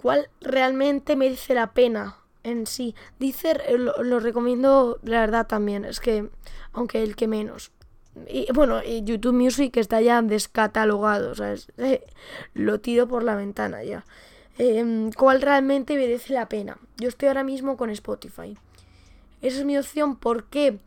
¿cuál 0.02 0.30
realmente 0.42 1.16
merece 1.16 1.54
la 1.54 1.74
pena 1.74 2.18
en 2.44 2.68
sí? 2.68 2.96
Dice, 3.18 3.56
lo, 3.78 4.04
lo, 4.04 4.20
recomiendo, 4.20 5.00
la 5.04 5.22
verdad 5.22 5.48
también. 5.48 5.86
Es 5.86 6.02
que, 6.02 6.30
aunque 6.74 7.02
el 7.02 7.16
que 7.16 7.28
menos. 7.28 7.72
Y 8.28 8.48
bueno, 8.54 8.84
YouTube 8.84 9.34
Music 9.34 9.78
está 9.78 10.02
ya 10.02 10.22
descatalogado, 10.22 11.34
sea, 11.36 11.56
eh, 11.78 12.06
lo 12.54 12.80
tiro 12.80 13.08
por 13.08 13.24
la 13.24 13.36
ventana 13.36 13.84
ya. 13.84 14.06
Em, 14.58 15.12
¿Cuál 15.12 15.42
realmente 15.42 15.96
merece 15.96 16.34
la 16.34 16.48
pena? 16.48 16.78
Yo 16.98 17.10
estoy 17.10 17.28
ahora 17.28 17.44
mismo 17.44 17.76
con 17.76 17.90
Spotify. 17.90 18.56
Esa 19.42 19.60
es 19.60 19.66
mi 19.66 19.78
opción, 19.78 20.16
¿por 20.16 20.46
qué? 20.46 20.78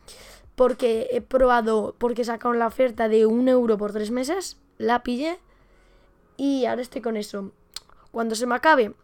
Porque 0.55 1.09
he 1.11 1.21
probado, 1.21 1.95
porque 1.99 2.25
sacaron 2.25 2.59
la 2.59 2.69
oferta 2.69 3.09
de 3.09 3.27
un 3.27 3.49
euro 3.49 3.77
por 3.77 3.93
tres 3.93 4.11
meses, 4.11 4.57
la 4.79 5.03
pillé 5.03 5.39
y 6.37 6.65
ahora 6.65 6.83
estoy 6.83 7.03
con 7.03 7.17
eso. 7.17 7.51
Cuando 8.13 8.35
se 8.37 8.47
me 8.47 8.55
acabe, 8.55 8.95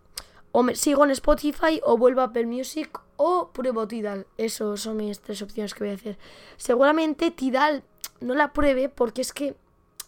o 0.53 0.63
me 0.63 0.77
sigo 0.77 1.05
en 1.05 1.11
Spotify 1.11 1.81
o 1.83 1.97
vuelvo 1.97 2.21
a 2.21 2.25
Apple 2.25 2.47
Music 2.47 3.01
o 3.17 3.51
pruebo 3.53 3.89
Tidal. 3.89 4.27
Esas 4.37 4.81
son 4.81 4.99
mis 4.99 5.21
tres 5.21 5.43
opciones 5.43 5.75
que 5.75 5.85
voy 5.85 5.93
a 5.93 5.97
hacer. 5.97 6.19
Seguramente 6.57 7.31
Tidal 7.31 7.83
no 8.23 8.35
la 8.35 8.53
pruebe 8.53 8.89
porque 8.89 9.21
es 9.21 9.33
que 9.33 9.57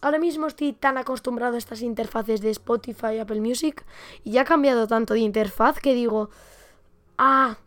ahora 0.01 0.19
mismo 0.19 0.47
estoy 0.47 0.73
tan 0.73 0.97
acostumbrado 0.97 1.55
a 1.55 1.57
estas 1.57 1.81
interfaces 1.81 2.41
de 2.41 2.49
Spotify 2.51 3.15
y 3.15 3.19
Apple 3.19 3.41
Music 3.41 3.85
y 4.23 4.31
ya 4.31 4.41
ha 4.41 4.45
cambiado 4.45 4.87
tanto 4.87 5.13
de 5.13 5.21
interfaz 5.21 5.79
que 5.79 5.93
digo, 5.93 6.29
ah, 7.17 7.57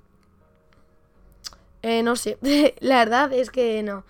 eh, 1.82 2.02
no 2.02 2.16
sé, 2.16 2.38
la 2.80 2.98
verdad 2.98 3.32
es 3.32 3.50
que 3.50 3.82
no. 3.82 4.04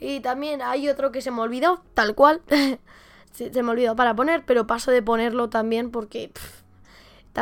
Y 0.00 0.20
también 0.20 0.62
hay 0.62 0.88
otro 0.88 1.12
que 1.12 1.22
se 1.22 1.30
me 1.30 1.40
olvidó, 1.40 1.82
tal 1.94 2.14
cual, 2.14 2.42
se, 3.32 3.62
me 3.62 3.70
olvidó 3.70 3.94
para 3.96 4.14
poner, 4.14 4.44
pero 4.44 4.66
paso 4.66 4.90
de 4.90 5.02
ponerlo 5.02 5.48
también 5.48 5.90
porque 5.90 6.32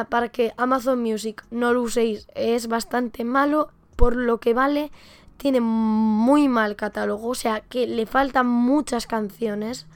para 0.09 0.29
que 0.29 0.53
Amazon 0.57 1.03
Music 1.03 1.45
no 1.51 1.73
lo 1.73 1.83
uséis 1.83 2.29
es 2.35 2.69
bastante 2.69 3.25
malo 3.25 3.71
por 3.97 4.15
lo 4.15 4.39
que 4.39 4.55
vale 4.55 4.93
tiene 5.40 5.61
muy 5.62 6.48
mal 6.48 6.76
catálogo, 6.76 7.29
o 7.29 7.35
sea 7.35 7.61
que 7.61 7.87
le 7.87 8.05
faltan 8.05 8.46
muchas 8.46 9.07
canciones 9.07 9.87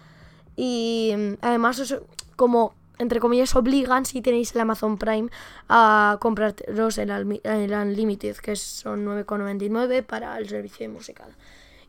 y 0.57 1.13
mm, 1.15 1.35
además 1.43 1.97
como 2.35 2.73
entre 2.99 3.21
comillas 3.21 3.55
obligan 3.55 4.07
si 4.07 4.23
tenéis 4.23 4.55
el 4.55 4.63
Amazon 4.63 4.97
Prime 4.97 5.29
a 5.69 6.17
compraros 6.19 6.97
el, 6.97 7.41
el 7.45 7.73
Unlimited 7.73 8.37
que 8.37 8.57
son 8.57 9.05
9,99 9.05 10.03
para 10.03 10.39
el 10.39 10.49
servicio 10.49 10.89
musical. 10.89 11.37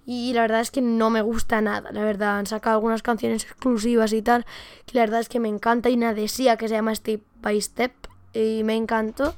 Y 0.05 0.33
la 0.33 0.41
verdad 0.41 0.59
es 0.59 0.69
que 0.69 0.81
no 0.81 1.09
me 1.09 1.21
gusta 1.21 1.61
nada, 1.61 1.91
la 1.91 2.03
verdad. 2.03 2.37
Han 2.37 2.45
sacado 2.45 2.75
algunas 2.75 3.01
canciones 3.01 3.43
exclusivas 3.43 4.13
y 4.13 4.21
tal, 4.21 4.45
que 4.85 4.97
la 4.97 5.01
verdad 5.01 5.21
es 5.21 5.29
que 5.29 5.39
me 5.39 5.47
encanta. 5.47 5.89
Y 5.89 5.95
una 5.95 6.13
decía 6.13 6.57
que 6.57 6.67
se 6.67 6.75
llama 6.75 6.93
Step 6.93 7.23
by 7.41 7.59
Step 7.59 7.93
y 8.31 8.61
me 8.63 8.75
encantó. 8.75 9.35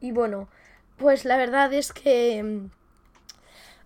Y 0.00 0.12
bueno, 0.12 0.48
pues 0.98 1.24
la 1.24 1.38
verdad 1.38 1.72
es 1.72 1.94
que 1.94 2.42
mm, 2.42 2.81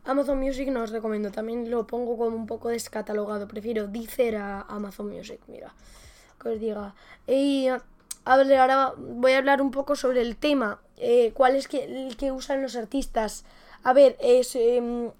Amazon 0.06 0.38
Music 0.38 0.68
no 0.68 0.82
os 0.82 0.90
recomiendo, 0.90 1.30
también 1.30 1.70
lo 1.70 1.86
pongo 1.86 2.16
como 2.16 2.36
un 2.36 2.46
poco 2.46 2.68
descatalogado. 2.68 3.48
Prefiero 3.48 3.88
Deezer 3.88 4.36
a 4.36 4.62
Amazon 4.62 5.08
Music, 5.08 5.40
mira, 5.48 5.74
que 6.40 6.48
os 6.50 6.60
diga. 6.60 6.94
Y 7.26 7.68
ahora 8.24 8.92
voy 8.96 9.32
a 9.32 9.38
hablar 9.38 9.60
un 9.60 9.70
poco 9.70 9.96
sobre 9.96 10.20
el 10.20 10.36
tema. 10.36 10.80
Eh, 10.96 11.32
¿Cuál 11.34 11.56
es 11.56 11.66
que, 11.68 11.84
el 11.84 12.16
que 12.16 12.30
usan 12.30 12.62
los 12.62 12.76
artistas? 12.76 13.44
A 13.82 13.92
ver, 13.92 14.16
es, 14.20 14.54
eh, 14.54 15.10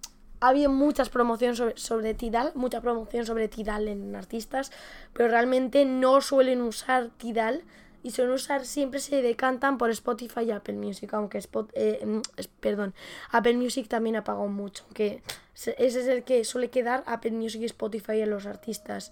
ha 0.40 0.48
habido 0.48 0.70
muchas 0.70 1.08
promociones 1.08 1.60
sobre, 1.76 2.14
Tidal, 2.14 2.52
mucha 2.54 2.80
promoción 2.80 3.26
sobre 3.26 3.48
Tidal 3.48 3.88
en 3.88 4.14
artistas, 4.14 4.70
pero 5.12 5.28
realmente 5.28 5.84
no 5.84 6.20
suelen 6.20 6.62
usar 6.62 7.10
Tidal 7.16 7.64
y 8.06 8.12
suelen 8.12 8.34
usar, 8.34 8.64
siempre 8.64 9.00
se 9.00 9.20
decantan 9.20 9.78
por 9.78 9.90
Spotify 9.90 10.42
y 10.42 10.50
Apple 10.52 10.76
Music, 10.76 11.12
aunque 11.12 11.38
Spot, 11.38 11.68
eh, 11.74 12.06
mm, 12.06 12.20
perdón, 12.60 12.94
Apple 13.32 13.56
Music 13.56 13.88
también 13.88 14.14
ha 14.14 14.22
pagado 14.22 14.46
mucho, 14.46 14.84
que 14.94 15.22
ese 15.54 15.74
es 15.82 16.06
el 16.06 16.22
que 16.22 16.44
suele 16.44 16.70
quedar 16.70 17.02
Apple 17.06 17.32
Music 17.32 17.62
y 17.62 17.64
Spotify 17.64 18.22
a 18.22 18.26
los 18.26 18.46
artistas. 18.46 19.10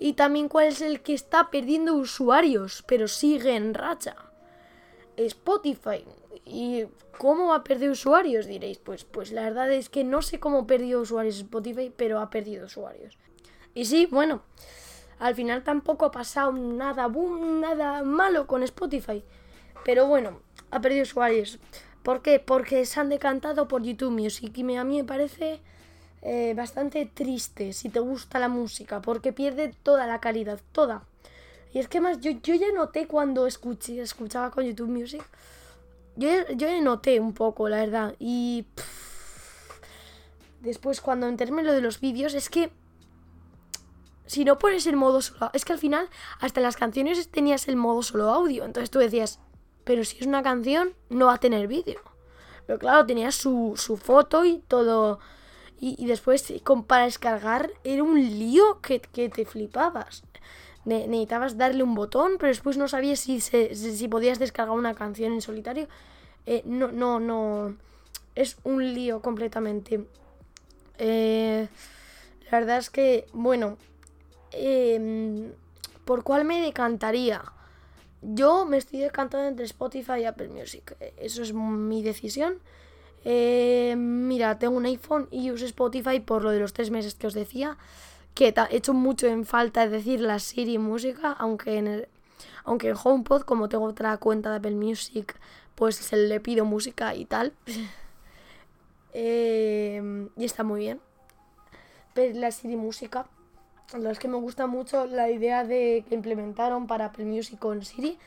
Y 0.00 0.14
también 0.14 0.48
cuál 0.48 0.66
es 0.66 0.80
el 0.80 1.02
que 1.02 1.14
está 1.14 1.50
perdiendo 1.50 1.94
usuarios, 1.94 2.82
pero 2.88 3.06
sigue 3.06 3.54
en 3.54 3.74
racha. 3.74 4.16
Spotify. 5.16 6.04
¿Y 6.44 6.86
cómo 7.18 7.48
va 7.48 7.56
a 7.56 7.64
perder 7.64 7.90
usuarios? 7.90 8.46
Diréis. 8.46 8.78
Pues, 8.78 9.04
pues 9.04 9.30
la 9.30 9.42
verdad 9.42 9.70
es 9.70 9.88
que 9.88 10.02
no 10.02 10.20
sé 10.20 10.40
cómo 10.40 10.66
perdió 10.66 11.00
usuarios 11.00 11.36
Spotify, 11.36 11.92
pero 11.96 12.18
ha 12.18 12.28
perdido 12.28 12.66
usuarios. 12.66 13.16
Y 13.74 13.84
sí, 13.84 14.08
bueno, 14.10 14.42
al 15.22 15.36
final 15.36 15.62
tampoco 15.62 16.04
ha 16.04 16.10
pasado 16.10 16.52
nada 16.52 17.06
boom, 17.06 17.60
nada 17.60 18.02
malo 18.02 18.48
con 18.48 18.64
Spotify. 18.64 19.22
Pero 19.84 20.08
bueno, 20.08 20.40
ha 20.72 20.80
perdido 20.80 21.04
usuarios. 21.04 21.60
¿Por 22.02 22.22
qué? 22.22 22.40
Porque 22.40 22.84
se 22.84 22.98
han 22.98 23.08
decantado 23.08 23.68
por 23.68 23.84
YouTube 23.84 24.10
Music 24.10 24.52
y 24.58 24.76
a 24.76 24.82
mí 24.82 24.96
me 24.96 25.04
parece 25.04 25.60
eh, 26.22 26.54
bastante 26.56 27.06
triste 27.06 27.72
si 27.72 27.88
te 27.88 28.00
gusta 28.00 28.40
la 28.40 28.48
música, 28.48 29.00
porque 29.00 29.32
pierde 29.32 29.72
toda 29.84 30.08
la 30.08 30.20
calidad, 30.20 30.60
toda. 30.72 31.04
Y 31.72 31.78
es 31.78 31.86
que 31.86 32.00
más, 32.00 32.20
yo, 32.20 32.32
yo 32.42 32.56
ya 32.56 32.72
noté 32.74 33.06
cuando 33.06 33.46
escuché, 33.46 34.00
escuchaba 34.00 34.50
con 34.50 34.64
YouTube 34.64 34.90
Music, 34.90 35.22
yo, 36.16 36.28
yo 36.48 36.66
ya 36.66 36.80
noté 36.80 37.20
un 37.20 37.32
poco, 37.32 37.68
la 37.68 37.76
verdad. 37.76 38.16
Y 38.18 38.66
después 40.62 41.00
cuando 41.00 41.28
enteré 41.28 41.52
lo 41.52 41.72
de 41.72 41.80
los 41.80 42.00
vídeos, 42.00 42.34
es 42.34 42.50
que 42.50 42.72
si 44.32 44.46
no 44.46 44.58
pones 44.58 44.86
el 44.86 44.96
modo 44.96 45.20
solo 45.20 45.50
es 45.52 45.66
que 45.66 45.74
al 45.74 45.78
final 45.78 46.08
hasta 46.40 46.60
en 46.60 46.64
las 46.64 46.76
canciones 46.76 47.28
tenías 47.28 47.68
el 47.68 47.76
modo 47.76 48.02
solo 48.02 48.30
audio, 48.30 48.64
entonces 48.64 48.90
tú 48.90 48.98
decías, 48.98 49.40
pero 49.84 50.04
si 50.04 50.18
es 50.18 50.26
una 50.26 50.42
canción 50.42 50.94
no 51.10 51.26
va 51.26 51.34
a 51.34 51.38
tener 51.38 51.68
vídeo. 51.68 52.00
Pero 52.66 52.78
claro, 52.78 53.04
tenías 53.04 53.34
su, 53.34 53.74
su 53.76 53.98
foto 53.98 54.46
y 54.46 54.58
todo. 54.60 55.18
Y, 55.78 56.06
después 56.06 56.50
para 56.86 57.04
descargar 57.04 57.72
era 57.82 58.04
un 58.04 58.16
lío 58.38 58.80
que, 58.80 59.00
te 59.00 59.44
flipabas. 59.44 60.22
necesitabas 60.84 61.58
darle 61.58 61.82
un 61.82 61.94
botón, 61.94 62.36
pero 62.38 62.48
después 62.48 62.78
no 62.78 62.88
sabías 62.88 63.20
si, 63.20 63.40
si 63.40 64.08
podías 64.08 64.38
descargar 64.38 64.76
una 64.76 64.94
canción 64.94 65.32
en 65.32 65.42
solitario. 65.42 65.88
Eh, 66.46 66.62
no, 66.64 66.90
no, 66.90 67.20
no. 67.20 67.76
Es 68.34 68.56
un 68.64 68.94
lío 68.94 69.20
completamente. 69.20 70.06
Eh, 70.98 71.68
la 72.50 72.60
verdad 72.60 72.78
es 72.78 72.88
que, 72.88 73.26
bueno, 73.32 73.76
Em, 74.52 75.52
¿por 76.04 76.22
cuál 76.22 76.44
me 76.44 76.60
decantaría? 76.60 77.42
Yo 78.22 78.64
me 78.64 78.76
estoy 78.76 79.00
decantando 79.00 79.48
entre 79.48 79.64
Spotify 79.64 80.20
y 80.20 80.24
Apple 80.24 80.48
Music. 80.48 80.96
E, 81.00 81.14
eso 81.18 81.42
es 81.42 81.52
mi 81.52 82.02
decisión. 82.02 82.58
Em, 83.24 83.98
mira, 84.28 84.58
tengo 84.58 84.76
un 84.76 84.86
iPhone 84.86 85.28
y 85.30 85.50
uso 85.50 85.64
Spotify 85.64 86.20
por 86.20 86.42
lo 86.42 86.50
de 86.50 86.60
los 86.60 86.72
tres 86.72 86.90
meses 86.90 87.14
que 87.14 87.26
os 87.26 87.34
decía. 87.34 87.78
Que 88.34 88.48
he 88.48 88.76
hecho 88.76 88.94
mucho 88.94 89.26
en 89.26 89.44
falta 89.44 89.86
decir 89.88 90.20
la 90.20 90.38
Siri 90.38 90.78
música, 90.78 91.32
aunque 91.32 91.76
en 91.78 92.06
Aunque 92.64 92.90
en 92.90 92.96
HomePod, 93.02 93.42
como 93.42 93.68
tengo 93.68 93.84
otra 93.86 94.16
cuenta 94.18 94.50
de 94.50 94.56
Apple 94.56 94.76
Music, 94.76 95.36
pues 95.74 95.96
se 95.96 96.16
le 96.16 96.38
pido 96.40 96.64
música 96.64 97.14
y 97.14 97.24
tal. 97.24 97.52
Em, 99.14 100.30
y 100.38 100.44
está 100.46 100.62
muy 100.64 100.80
bien. 100.80 100.98
Pero 102.14 102.38
la 102.38 102.50
Siri 102.50 102.76
Música, 102.76 103.26
la 103.98 104.10
es 104.10 104.18
que 104.18 104.28
me 104.28 104.36
gusta 104.36 104.66
mucho 104.66 105.06
la 105.06 105.30
idea 105.30 105.64
de 105.64 106.04
que 106.08 106.14
implementaron 106.14 106.86
para 106.86 107.06
Apple 107.06 107.24
Music 107.24 107.58
con 107.58 107.84
Siri. 107.84 108.18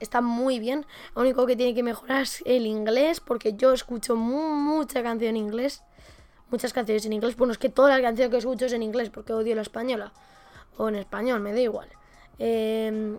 Está 0.00 0.20
muy 0.20 0.58
bien. 0.58 0.84
Lo 1.14 1.22
único 1.22 1.46
que 1.46 1.56
tiene 1.56 1.74
que 1.74 1.82
mejorar 1.82 2.22
es 2.22 2.42
el 2.44 2.66
inglés, 2.66 3.20
porque 3.20 3.54
yo 3.54 3.72
escucho 3.72 4.16
mucha 4.16 5.02
canción 5.02 5.30
en 5.30 5.36
inglés. 5.36 5.82
Muchas 6.50 6.72
canciones 6.72 7.06
en 7.06 7.12
inglés. 7.12 7.36
Bueno, 7.36 7.52
es 7.52 7.58
que 7.58 7.68
todas 7.68 7.92
las 7.92 8.02
canciones 8.02 8.30
que 8.30 8.38
escucho 8.38 8.66
es 8.66 8.72
en 8.72 8.82
inglés, 8.82 9.10
porque 9.10 9.32
odio 9.32 9.54
la 9.54 9.62
española. 9.62 10.12
O 10.76 10.88
en 10.88 10.96
español, 10.96 11.40
me 11.40 11.52
da 11.52 11.60
igual. 11.60 11.88
Eh, 12.38 13.16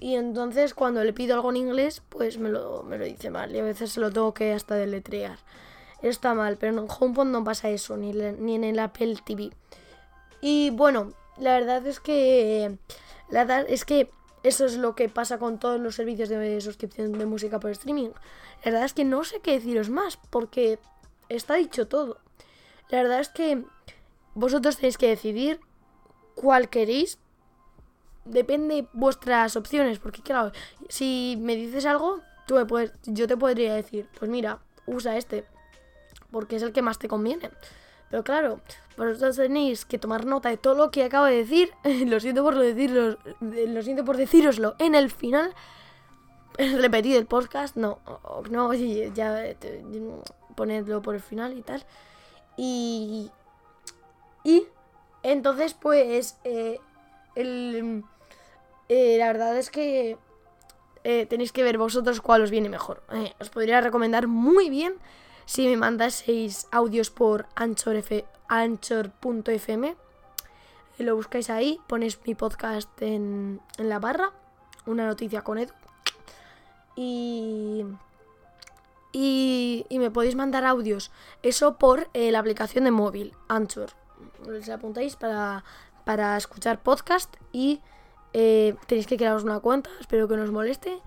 y 0.00 0.14
entonces 0.14 0.74
cuando 0.74 1.02
le 1.02 1.12
pido 1.12 1.34
algo 1.34 1.50
en 1.50 1.56
inglés, 1.56 2.02
pues 2.08 2.38
me 2.38 2.50
lo, 2.50 2.84
me 2.84 2.98
lo 2.98 3.04
dice 3.04 3.30
mal. 3.30 3.54
Y 3.54 3.58
a 3.58 3.64
veces 3.64 3.92
se 3.92 4.00
lo 4.00 4.12
tengo 4.12 4.32
que 4.32 4.52
hasta 4.52 4.76
deletrear. 4.76 5.38
Está 6.02 6.34
mal, 6.34 6.56
pero 6.56 6.78
en 6.78 6.88
HomePod 6.88 7.26
no 7.26 7.42
pasa 7.42 7.70
eso, 7.70 7.96
ni, 7.96 8.12
ni 8.12 8.54
en 8.54 8.64
el 8.64 8.78
Apple 8.78 9.16
TV. 9.24 9.50
Y 10.40 10.70
bueno, 10.70 11.12
la 11.40 11.58
verdad 11.58 11.86
es 11.86 12.00
que. 12.00 12.76
La 13.30 13.44
verdad 13.44 13.66
es 13.68 13.84
que 13.84 14.10
eso 14.42 14.64
es 14.64 14.76
lo 14.76 14.94
que 14.94 15.08
pasa 15.08 15.38
con 15.38 15.58
todos 15.58 15.80
los 15.80 15.96
servicios 15.96 16.28
de 16.28 16.60
suscripción 16.60 17.12
de 17.12 17.26
música 17.26 17.60
por 17.60 17.70
streaming. 17.70 18.10
La 18.64 18.70
verdad 18.70 18.84
es 18.84 18.94
que 18.94 19.04
no 19.04 19.24
sé 19.24 19.40
qué 19.40 19.52
deciros 19.52 19.90
más, 19.90 20.18
porque 20.30 20.78
está 21.28 21.54
dicho 21.54 21.88
todo. 21.88 22.18
La 22.88 23.02
verdad 23.02 23.20
es 23.20 23.28
que 23.28 23.64
vosotros 24.34 24.76
tenéis 24.76 24.96
que 24.96 25.08
decidir 25.08 25.60
cuál 26.34 26.70
queréis 26.70 27.18
depende 28.24 28.86
vuestras 28.92 29.56
opciones, 29.56 29.98
porque 29.98 30.22
claro, 30.22 30.52
si 30.88 31.36
me 31.40 31.56
dices 31.56 31.86
algo, 31.86 32.20
tú 32.46 32.54
me 32.54 32.66
puedes, 32.66 32.92
yo 33.04 33.26
te 33.26 33.36
podría 33.36 33.74
decir, 33.74 34.08
pues 34.18 34.30
mira, 34.30 34.60
usa 34.86 35.16
este, 35.16 35.44
porque 36.30 36.56
es 36.56 36.62
el 36.62 36.72
que 36.72 36.82
más 36.82 36.98
te 36.98 37.08
conviene. 37.08 37.50
Pero 38.10 38.24
claro, 38.24 38.60
vosotros 38.96 39.36
tenéis 39.36 39.84
que 39.84 39.98
tomar 39.98 40.24
nota 40.24 40.48
de 40.48 40.56
todo 40.56 40.74
lo 40.74 40.90
que 40.90 41.04
acabo 41.04 41.26
de 41.26 41.36
decir. 41.36 41.72
lo 42.06 42.20
siento 42.20 42.42
por 42.42 42.58
decirlo, 42.58 43.18
lo 43.40 43.82
siento 43.82 44.04
por 44.04 44.16
deciroslo 44.16 44.74
en 44.78 44.94
el 44.94 45.10
final. 45.10 45.54
Repetir 46.58 47.16
el 47.16 47.26
podcast, 47.26 47.76
no, 47.76 48.00
no, 48.50 48.72
ya 49.14 49.44
ponedlo 50.54 51.02
por 51.02 51.14
el 51.14 51.20
final 51.20 51.56
y 51.56 51.62
tal. 51.62 51.84
Y, 52.56 53.30
y 54.42 54.66
entonces, 55.22 55.74
pues, 55.74 56.38
eh, 56.44 56.80
el, 57.36 58.02
eh, 58.88 59.16
la 59.18 59.26
verdad 59.28 59.56
es 59.56 59.70
que 59.70 60.18
eh, 61.04 61.26
tenéis 61.26 61.52
que 61.52 61.62
ver 61.62 61.78
vosotros 61.78 62.20
cuál 62.20 62.42
os 62.42 62.50
viene 62.50 62.68
mejor. 62.68 63.02
Os 63.40 63.50
podría 63.50 63.80
recomendar 63.80 64.26
muy 64.26 64.70
bien 64.70 64.94
si 65.48 65.66
me 65.66 65.78
mandaseis 65.78 66.68
audios 66.70 67.08
por 67.08 67.46
anchor.fm. 67.56 68.36
lo 70.98 71.16
buscáis 71.16 71.48
ahí, 71.48 71.80
ponéis 71.86 72.20
mi 72.26 72.34
podcast 72.34 72.90
en, 73.00 73.62
la 73.78 73.98
barra, 73.98 74.32
una 74.84 75.06
noticia 75.06 75.40
con 75.40 75.56
Edu. 75.56 75.72
Y, 76.96 77.86
y, 79.12 79.86
me 79.98 80.10
podéis 80.10 80.34
mandar 80.34 80.66
audios. 80.66 81.10
Eso 81.42 81.78
por 81.78 82.10
la 82.12 82.40
aplicación 82.40 82.84
de 82.84 82.90
móvil, 82.90 83.32
Anchor. 83.48 83.92
os 84.46 84.68
apuntáis 84.68 85.16
para, 85.16 85.64
para 86.04 86.36
escuchar 86.36 86.82
podcast 86.82 87.34
y 87.52 87.80
eh, 88.34 88.76
tenéis 88.86 89.06
que 89.06 89.16
crearos 89.16 89.44
una 89.44 89.60
cuenta, 89.60 89.88
espero 89.98 90.28
que 90.28 90.36
no 90.36 90.42
os 90.42 90.50
moleste. 90.50 91.00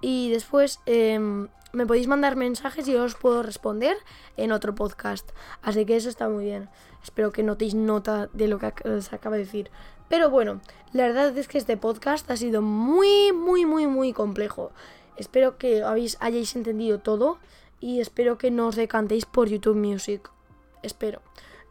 Y 0.00 0.30
después 0.30 0.80
em, 0.86 1.48
me 1.72 1.86
podéis 1.86 2.06
mandar 2.06 2.36
mensajes 2.36 2.88
y 2.88 2.96
os 2.96 3.14
puedo 3.14 3.42
responder 3.42 3.96
en 4.36 4.52
otro 4.52 4.74
podcast. 4.74 5.30
Así 5.62 5.84
que 5.84 5.96
eso 5.96 6.08
está 6.08 6.28
muy 6.28 6.44
bien. 6.44 6.68
Espero 7.02 7.32
que 7.32 7.42
notéis 7.42 7.74
nota 7.74 8.28
de 8.32 8.48
lo 8.48 8.58
que 8.58 8.72
os 8.88 9.12
acaba 9.12 9.36
de 9.36 9.44
decir. 9.44 9.70
Pero 10.08 10.30
bueno, 10.30 10.60
la 10.92 11.06
verdad 11.06 11.36
es 11.36 11.48
que 11.48 11.58
este 11.58 11.76
podcast 11.76 12.30
ha 12.30 12.36
sido 12.36 12.62
muy, 12.62 13.32
muy, 13.32 13.66
muy, 13.66 13.86
muy 13.86 14.12
complejo. 14.12 14.72
Espero 15.16 15.58
que 15.58 15.82
habéis, 15.82 16.16
hayáis 16.20 16.56
entendido 16.56 17.00
todo 17.00 17.38
y 17.80 18.00
espero 18.00 18.38
que 18.38 18.50
no 18.50 18.68
os 18.68 18.76
decantéis 18.76 19.26
por 19.26 19.48
YouTube 19.48 19.76
Music. 19.76 20.30
Espero. 20.82 21.20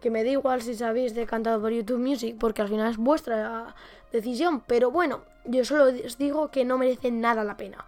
Que 0.01 0.11
me 0.11 0.23
dé 0.23 0.31
igual 0.31 0.61
si 0.61 0.75
sabéis 0.75 1.15
decantado 1.15 1.59
por 1.59 1.71
YouTube 1.71 1.97
Music 1.99 2.35
porque 2.39 2.61
al 2.61 2.67
final 2.67 2.91
es 2.91 2.97
vuestra 2.97 3.75
decisión. 4.11 4.61
Pero 4.67 4.91
bueno, 4.91 5.21
yo 5.45 5.65
solo 5.65 5.85
os 6.05 6.17
digo 6.19 6.51
que 6.51 6.65
no 6.65 6.77
merece 6.77 7.09
nada 7.09 7.43
la 7.43 7.57
pena. 7.57 7.85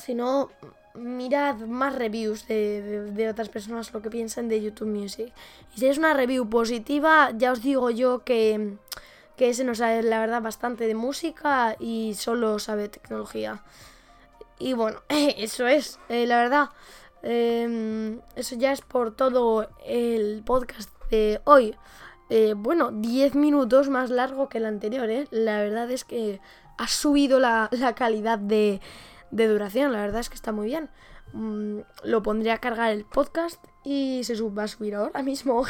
Si 0.00 0.14
no, 0.14 0.50
mirad 0.94 1.56
más 1.56 1.94
reviews 1.94 2.46
de, 2.46 3.28
otras 3.30 3.48
personas 3.48 3.92
lo 3.92 4.02
que 4.02 4.10
piensan 4.10 4.48
de 4.48 4.62
YouTube 4.62 4.88
Music. 4.88 5.32
Y 5.74 5.80
si 5.80 5.86
es 5.86 5.98
una 5.98 6.14
review 6.14 6.48
positiva, 6.48 7.30
ya 7.36 7.52
os 7.52 7.62
digo 7.62 7.90
yo 7.90 8.24
que, 8.24 8.76
que 9.36 9.50
ese 9.50 9.64
no 9.64 9.74
sabe 9.74 10.02
la 10.02 10.20
verdad 10.20 10.42
bastante 10.42 10.86
de 10.86 10.94
música 10.94 11.76
y 11.78 12.14
solo 12.14 12.58
sabe 12.58 12.88
tecnología. 12.88 13.62
Y 14.58 14.74
bueno, 14.74 15.00
eso 15.08 15.66
es, 15.66 15.98
eh, 16.08 16.26
la 16.26 16.38
verdad. 16.38 16.68
Em, 17.22 18.20
eso 18.36 18.56
ya 18.56 18.72
es 18.72 18.80
por 18.80 19.14
todo 19.14 19.68
el 19.84 20.42
podcast 20.44 20.90
de 21.10 21.40
hoy. 21.44 21.74
Eh, 22.28 22.54
bueno, 22.56 22.92
10 22.92 23.34
minutos 23.34 23.88
más 23.88 24.10
largo 24.10 24.48
que 24.48 24.58
el 24.58 24.66
anterior, 24.66 25.10
¿eh? 25.10 25.26
La 25.30 25.58
verdad 25.58 25.90
es 25.90 26.04
que 26.04 26.40
ha 26.78 26.88
subido 26.88 27.40
la, 27.40 27.68
calidad 27.96 28.38
de, 28.38 28.80
duración, 29.30 29.92
la 29.92 30.00
verdad 30.00 30.20
es 30.20 30.28
que 30.28 30.34
está 30.34 30.52
muy 30.52 30.66
bien. 30.66 30.90
Mm, 31.32 31.80
lo 32.04 32.22
pondré 32.22 32.50
a 32.50 32.58
cargar 32.58 32.90
el 32.90 33.04
podcast 33.04 33.62
y 33.84 34.22
se 34.24 34.40
va 34.42 34.64
a 34.64 34.68
subir 34.68 34.94
ahora 34.94 35.22
mismo. 35.24 35.64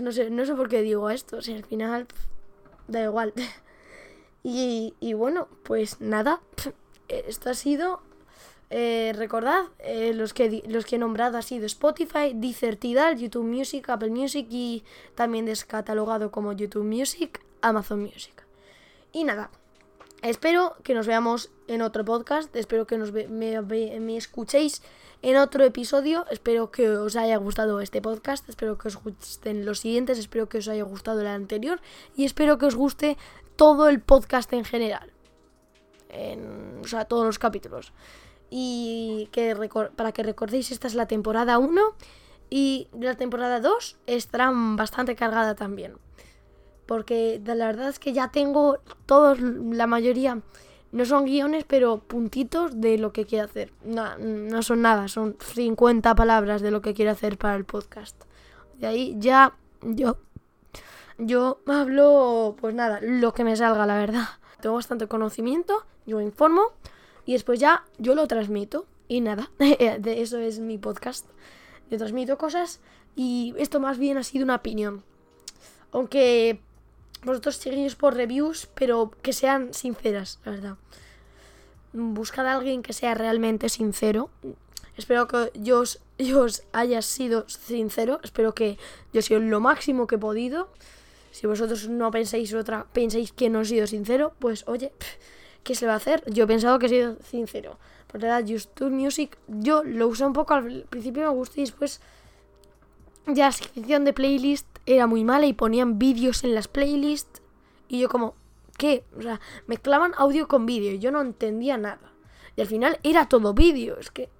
no 0.00 0.12
sé, 0.12 0.30
no 0.30 0.46
sé 0.46 0.54
por 0.54 0.68
qué 0.68 0.82
digo 0.82 1.10
esto, 1.10 1.42
si 1.42 1.54
al 1.54 1.64
final 1.64 2.06
da 2.88 3.02
igual. 3.02 3.32
y, 4.42 4.92
bueno, 5.14 5.48
pues 5.62 6.00
nada, 6.00 6.40
esto 7.08 7.50
ha 7.50 7.54
sido 7.54 8.02
eh, 8.68 9.12
recordad, 9.14 9.62
eh, 9.78 10.12
los, 10.12 10.34
que, 10.34 10.64
los 10.66 10.84
que 10.86 10.96
he 10.96 10.98
nombrado 10.98 11.38
ha 11.38 11.42
sido 11.42 11.66
Spotify, 11.66 12.32
Deezer, 12.34 12.78
YouTube 13.16 13.44
Music, 13.44 13.88
Apple 13.88 14.10
Music 14.10 14.46
y 14.50 14.82
también 15.14 15.46
descatalogado 15.46 16.32
como 16.32 16.52
YouTube 16.52 16.84
Music, 16.84 17.40
Amazon 17.60 18.00
Music. 18.00 18.44
Y 19.12 19.24
nada, 19.24 19.50
espero 20.22 20.76
que 20.82 20.94
nos 20.94 21.06
veamos 21.06 21.50
en 21.68 21.82
otro 21.82 22.04
podcast, 22.04 22.54
espero 22.56 22.86
que 22.86 22.98
nos 22.98 23.12
me, 23.12 24.16
escuchéis 24.16 24.82
en 25.22 25.36
otro 25.36 25.64
episodio, 25.64 26.26
espero 26.30 26.70
que 26.70 26.90
os 26.90 27.16
haya 27.16 27.36
gustado 27.36 27.80
este 27.80 28.02
podcast, 28.02 28.48
espero 28.48 28.78
que 28.78 28.88
os 28.88 28.96
gusten 28.96 29.64
los 29.64 29.80
siguientes, 29.80 30.18
espero 30.18 30.48
que 30.48 30.58
os 30.58 30.68
haya 30.68 30.84
gustado 30.84 31.20
el 31.20 31.26
anterior 31.26 31.80
y 32.16 32.24
espero 32.24 32.58
que 32.58 32.66
os 32.66 32.76
guste 32.76 33.16
todo 33.56 33.88
el 33.88 34.00
podcast 34.00 34.52
en 34.52 34.64
general. 34.64 35.12
En, 36.08 36.80
o 36.84 36.88
sea, 36.88 37.04
todos 37.04 37.26
los 37.26 37.38
capítulos 37.38 37.92
y 38.50 39.28
que 39.32 39.56
para 39.96 40.12
que 40.12 40.22
recordéis 40.22 40.70
esta 40.70 40.86
es 40.86 40.94
la 40.94 41.06
temporada 41.06 41.58
1 41.58 41.82
y 42.48 42.88
la 42.98 43.16
temporada 43.16 43.60
2 43.60 43.96
estará 44.06 44.52
bastante 44.52 45.16
cargada 45.16 45.54
también. 45.54 45.94
Porque 46.86 47.40
la 47.44 47.66
verdad 47.66 47.88
es 47.88 47.98
que 47.98 48.12
ya 48.12 48.28
tengo 48.28 48.78
todos, 49.06 49.40
la 49.40 49.86
mayoría, 49.86 50.40
no 50.92 51.04
son 51.04 51.24
guiones, 51.24 51.64
pero 51.66 51.98
puntitos 51.98 52.80
de 52.80 52.96
lo 52.96 53.12
que 53.12 53.26
quiero 53.26 53.44
hacer. 53.44 53.72
No, 53.84 54.16
no 54.18 54.62
son 54.62 54.82
nada, 54.82 55.08
son 55.08 55.36
50 55.40 56.14
palabras 56.14 56.62
de 56.62 56.70
lo 56.70 56.80
que 56.80 56.94
quiero 56.94 57.10
hacer 57.10 57.38
para 57.38 57.56
el 57.56 57.64
podcast. 57.64 58.16
De 58.78 58.86
ahí 58.86 59.16
ya 59.18 59.54
yo, 59.82 60.18
yo 61.18 61.60
hablo, 61.66 62.56
pues 62.60 62.74
nada, 62.74 63.00
lo 63.02 63.34
que 63.34 63.44
me 63.44 63.56
salga, 63.56 63.86
la 63.86 63.98
verdad. 63.98 64.28
Tengo 64.60 64.76
bastante 64.76 65.06
conocimiento, 65.06 65.84
yo 66.06 66.20
informo 66.20 66.62
y 67.24 67.32
después 67.32 67.60
ya 67.60 67.84
yo 67.98 68.14
lo 68.14 68.26
transmito. 68.26 68.86
Y 69.08 69.20
nada, 69.20 69.50
de 69.58 70.22
eso 70.22 70.38
es 70.38 70.60
mi 70.60 70.78
podcast. 70.78 71.28
Yo 71.90 71.98
transmito 71.98 72.38
cosas 72.38 72.80
y 73.14 73.54
esto 73.58 73.80
más 73.80 73.98
bien 73.98 74.18
ha 74.18 74.22
sido 74.22 74.44
una 74.44 74.56
opinión. 74.56 75.04
Aunque 75.92 76.60
vosotros 77.26 77.56
seguís 77.56 77.96
por 77.96 78.14
reviews, 78.14 78.68
pero 78.74 79.10
que 79.20 79.32
sean 79.32 79.74
sinceras, 79.74 80.38
la 80.44 80.52
verdad. 80.52 80.76
Buscad 81.92 82.46
a 82.46 82.54
alguien 82.54 82.82
que 82.82 82.92
sea 82.92 83.14
realmente 83.14 83.68
sincero. 83.68 84.30
Espero 84.96 85.26
que 85.26 85.50
yo 85.54 85.80
os, 85.80 86.62
haya 86.72 87.02
sido 87.02 87.48
sincero. 87.48 88.20
Espero 88.22 88.54
que 88.54 88.78
yo 89.12 89.20
he 89.20 89.22
sido 89.22 89.40
lo 89.40 89.58
máximo 89.60 90.06
que 90.06 90.14
he 90.14 90.18
podido. 90.18 90.68
Si 91.32 91.46
vosotros 91.48 91.88
no 91.88 92.10
pensáis 92.12 92.54
otra, 92.54 92.86
pensáis 92.92 93.32
que 93.32 93.50
no 93.50 93.62
he 93.62 93.64
sido 93.64 93.86
sincero, 93.88 94.32
pues 94.38 94.62
oye, 94.68 94.92
¿qué 95.64 95.74
se 95.74 95.86
va 95.86 95.94
a 95.94 95.96
hacer? 95.96 96.22
Yo 96.30 96.44
he 96.44 96.46
pensado 96.46 96.78
que 96.78 96.86
he 96.86 96.88
sido 96.88 97.16
sincero. 97.28 97.76
Por 98.06 98.20
verdad, 98.20 98.44
YouTube 98.44 98.90
Music, 98.90 99.36
yo 99.48 99.82
lo 99.82 100.06
usé 100.06 100.24
un 100.24 100.32
poco 100.32 100.54
al 100.54 100.84
principio, 100.88 101.24
me 101.24 101.36
gustó 101.36 101.60
y 101.60 101.64
después 101.64 102.00
ya 103.26 103.46
la 103.46 103.52
sección 103.52 104.04
de 104.04 104.12
playlist 104.12 104.75
era 104.86 105.06
muy 105.06 105.24
mala 105.24 105.46
y 105.46 105.52
ponían 105.52 105.98
vídeos 105.98 106.44
en 106.44 106.54
las 106.54 106.68
playlists 106.68 107.42
y 107.88 108.00
yo 108.00 108.08
como, 108.08 108.34
qué? 108.78 109.04
O 109.18 109.22
sea, 109.22 109.40
mezclaban 109.66 110.12
audio 110.16 110.48
con 110.48 110.66
vídeo 110.66 110.92
y 110.92 110.98
yo 110.98 111.10
no 111.10 111.20
entendía 111.20 111.76
nada. 111.76 112.12
Y 112.56 112.60
al 112.60 112.66
final 112.66 112.98
era 113.02 113.28
todo 113.28 113.52
vídeo, 113.52 113.98
es 113.98 114.10
que... 114.10 114.30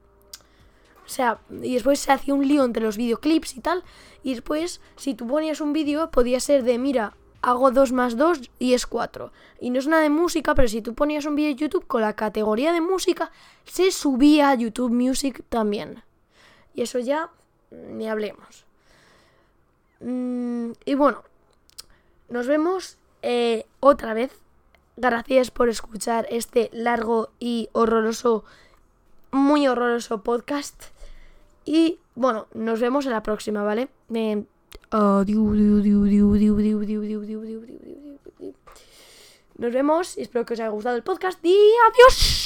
O 1.05 1.09
sea, 1.09 1.39
y 1.63 1.75
después 1.75 2.01
se 2.01 2.11
hacía 2.11 2.35
un 2.35 2.47
lío 2.47 2.65
entre 2.65 2.83
los 2.83 2.97
videoclips 2.97 3.57
y 3.57 3.61
tal. 3.61 3.85
Y 4.25 4.35
después, 4.35 4.81
si 4.97 5.15
tú 5.15 5.27
ponías 5.29 5.61
un 5.61 5.73
vídeo, 5.73 6.11
podía 6.11 6.41
ser 6.41 6.65
de, 6.65 6.79
mira, 6.79 7.15
hago 7.43 7.71
2 7.71 7.93
más 7.93 8.17
2 8.17 8.51
y 8.59 8.75
es 8.75 8.87
4. 8.87 9.31
Y 9.61 9.71
no 9.71 9.79
es 9.79 9.87
nada 9.87 10.03
de 10.03 10.11
música, 10.11 10.57
pero 10.57 10.67
si 10.67 10.83
tú 10.83 10.95
ponías 10.95 11.25
un 11.25 11.37
vídeo 11.37 11.51
de 11.51 11.61
YouTube 11.61 11.87
con 11.87 12.01
la 12.01 12.17
categoría 12.17 12.73
de 12.73 12.81
música, 12.81 13.31
se 13.65 13.93
subía 13.93 14.51
a 14.51 14.57
YouTube 14.57 14.91
Music 14.91 15.45
también. 15.49 16.03
Y 16.75 16.83
eso 16.83 16.99
ya 16.99 17.31
ni 17.71 18.09
hablemos. 18.09 18.66
Mm, 20.01 20.73
y 20.85 20.95
bueno, 20.95 21.23
nos 22.29 22.47
vemos 22.47 22.99
eh, 23.23 23.67
otra 23.81 24.15
vez. 24.15 24.33
Gracias 24.97 25.51
por 25.51 25.69
escuchar 25.69 26.27
este 26.31 26.71
largo 26.73 27.31
y 27.39 27.69
horroroso, 27.73 28.45
muy 29.31 29.67
horroroso 29.69 30.23
podcast. 30.23 30.85
Y 31.65 31.99
bueno, 32.15 32.47
nos 32.55 32.81
vemos 32.81 33.05
en 33.07 33.13
la 33.13 33.23
próxima, 33.23 33.63
¿vale? 33.63 33.89
Nos 39.59 39.73
vemos 39.73 40.17
y 40.17 40.23
espero 40.23 40.45
que 40.47 40.55
os 40.55 40.61
haya 40.61 40.69
gustado 40.69 40.97
el 40.97 41.03
podcast 41.03 41.45
y 41.45 41.57
adiós. 41.91 42.37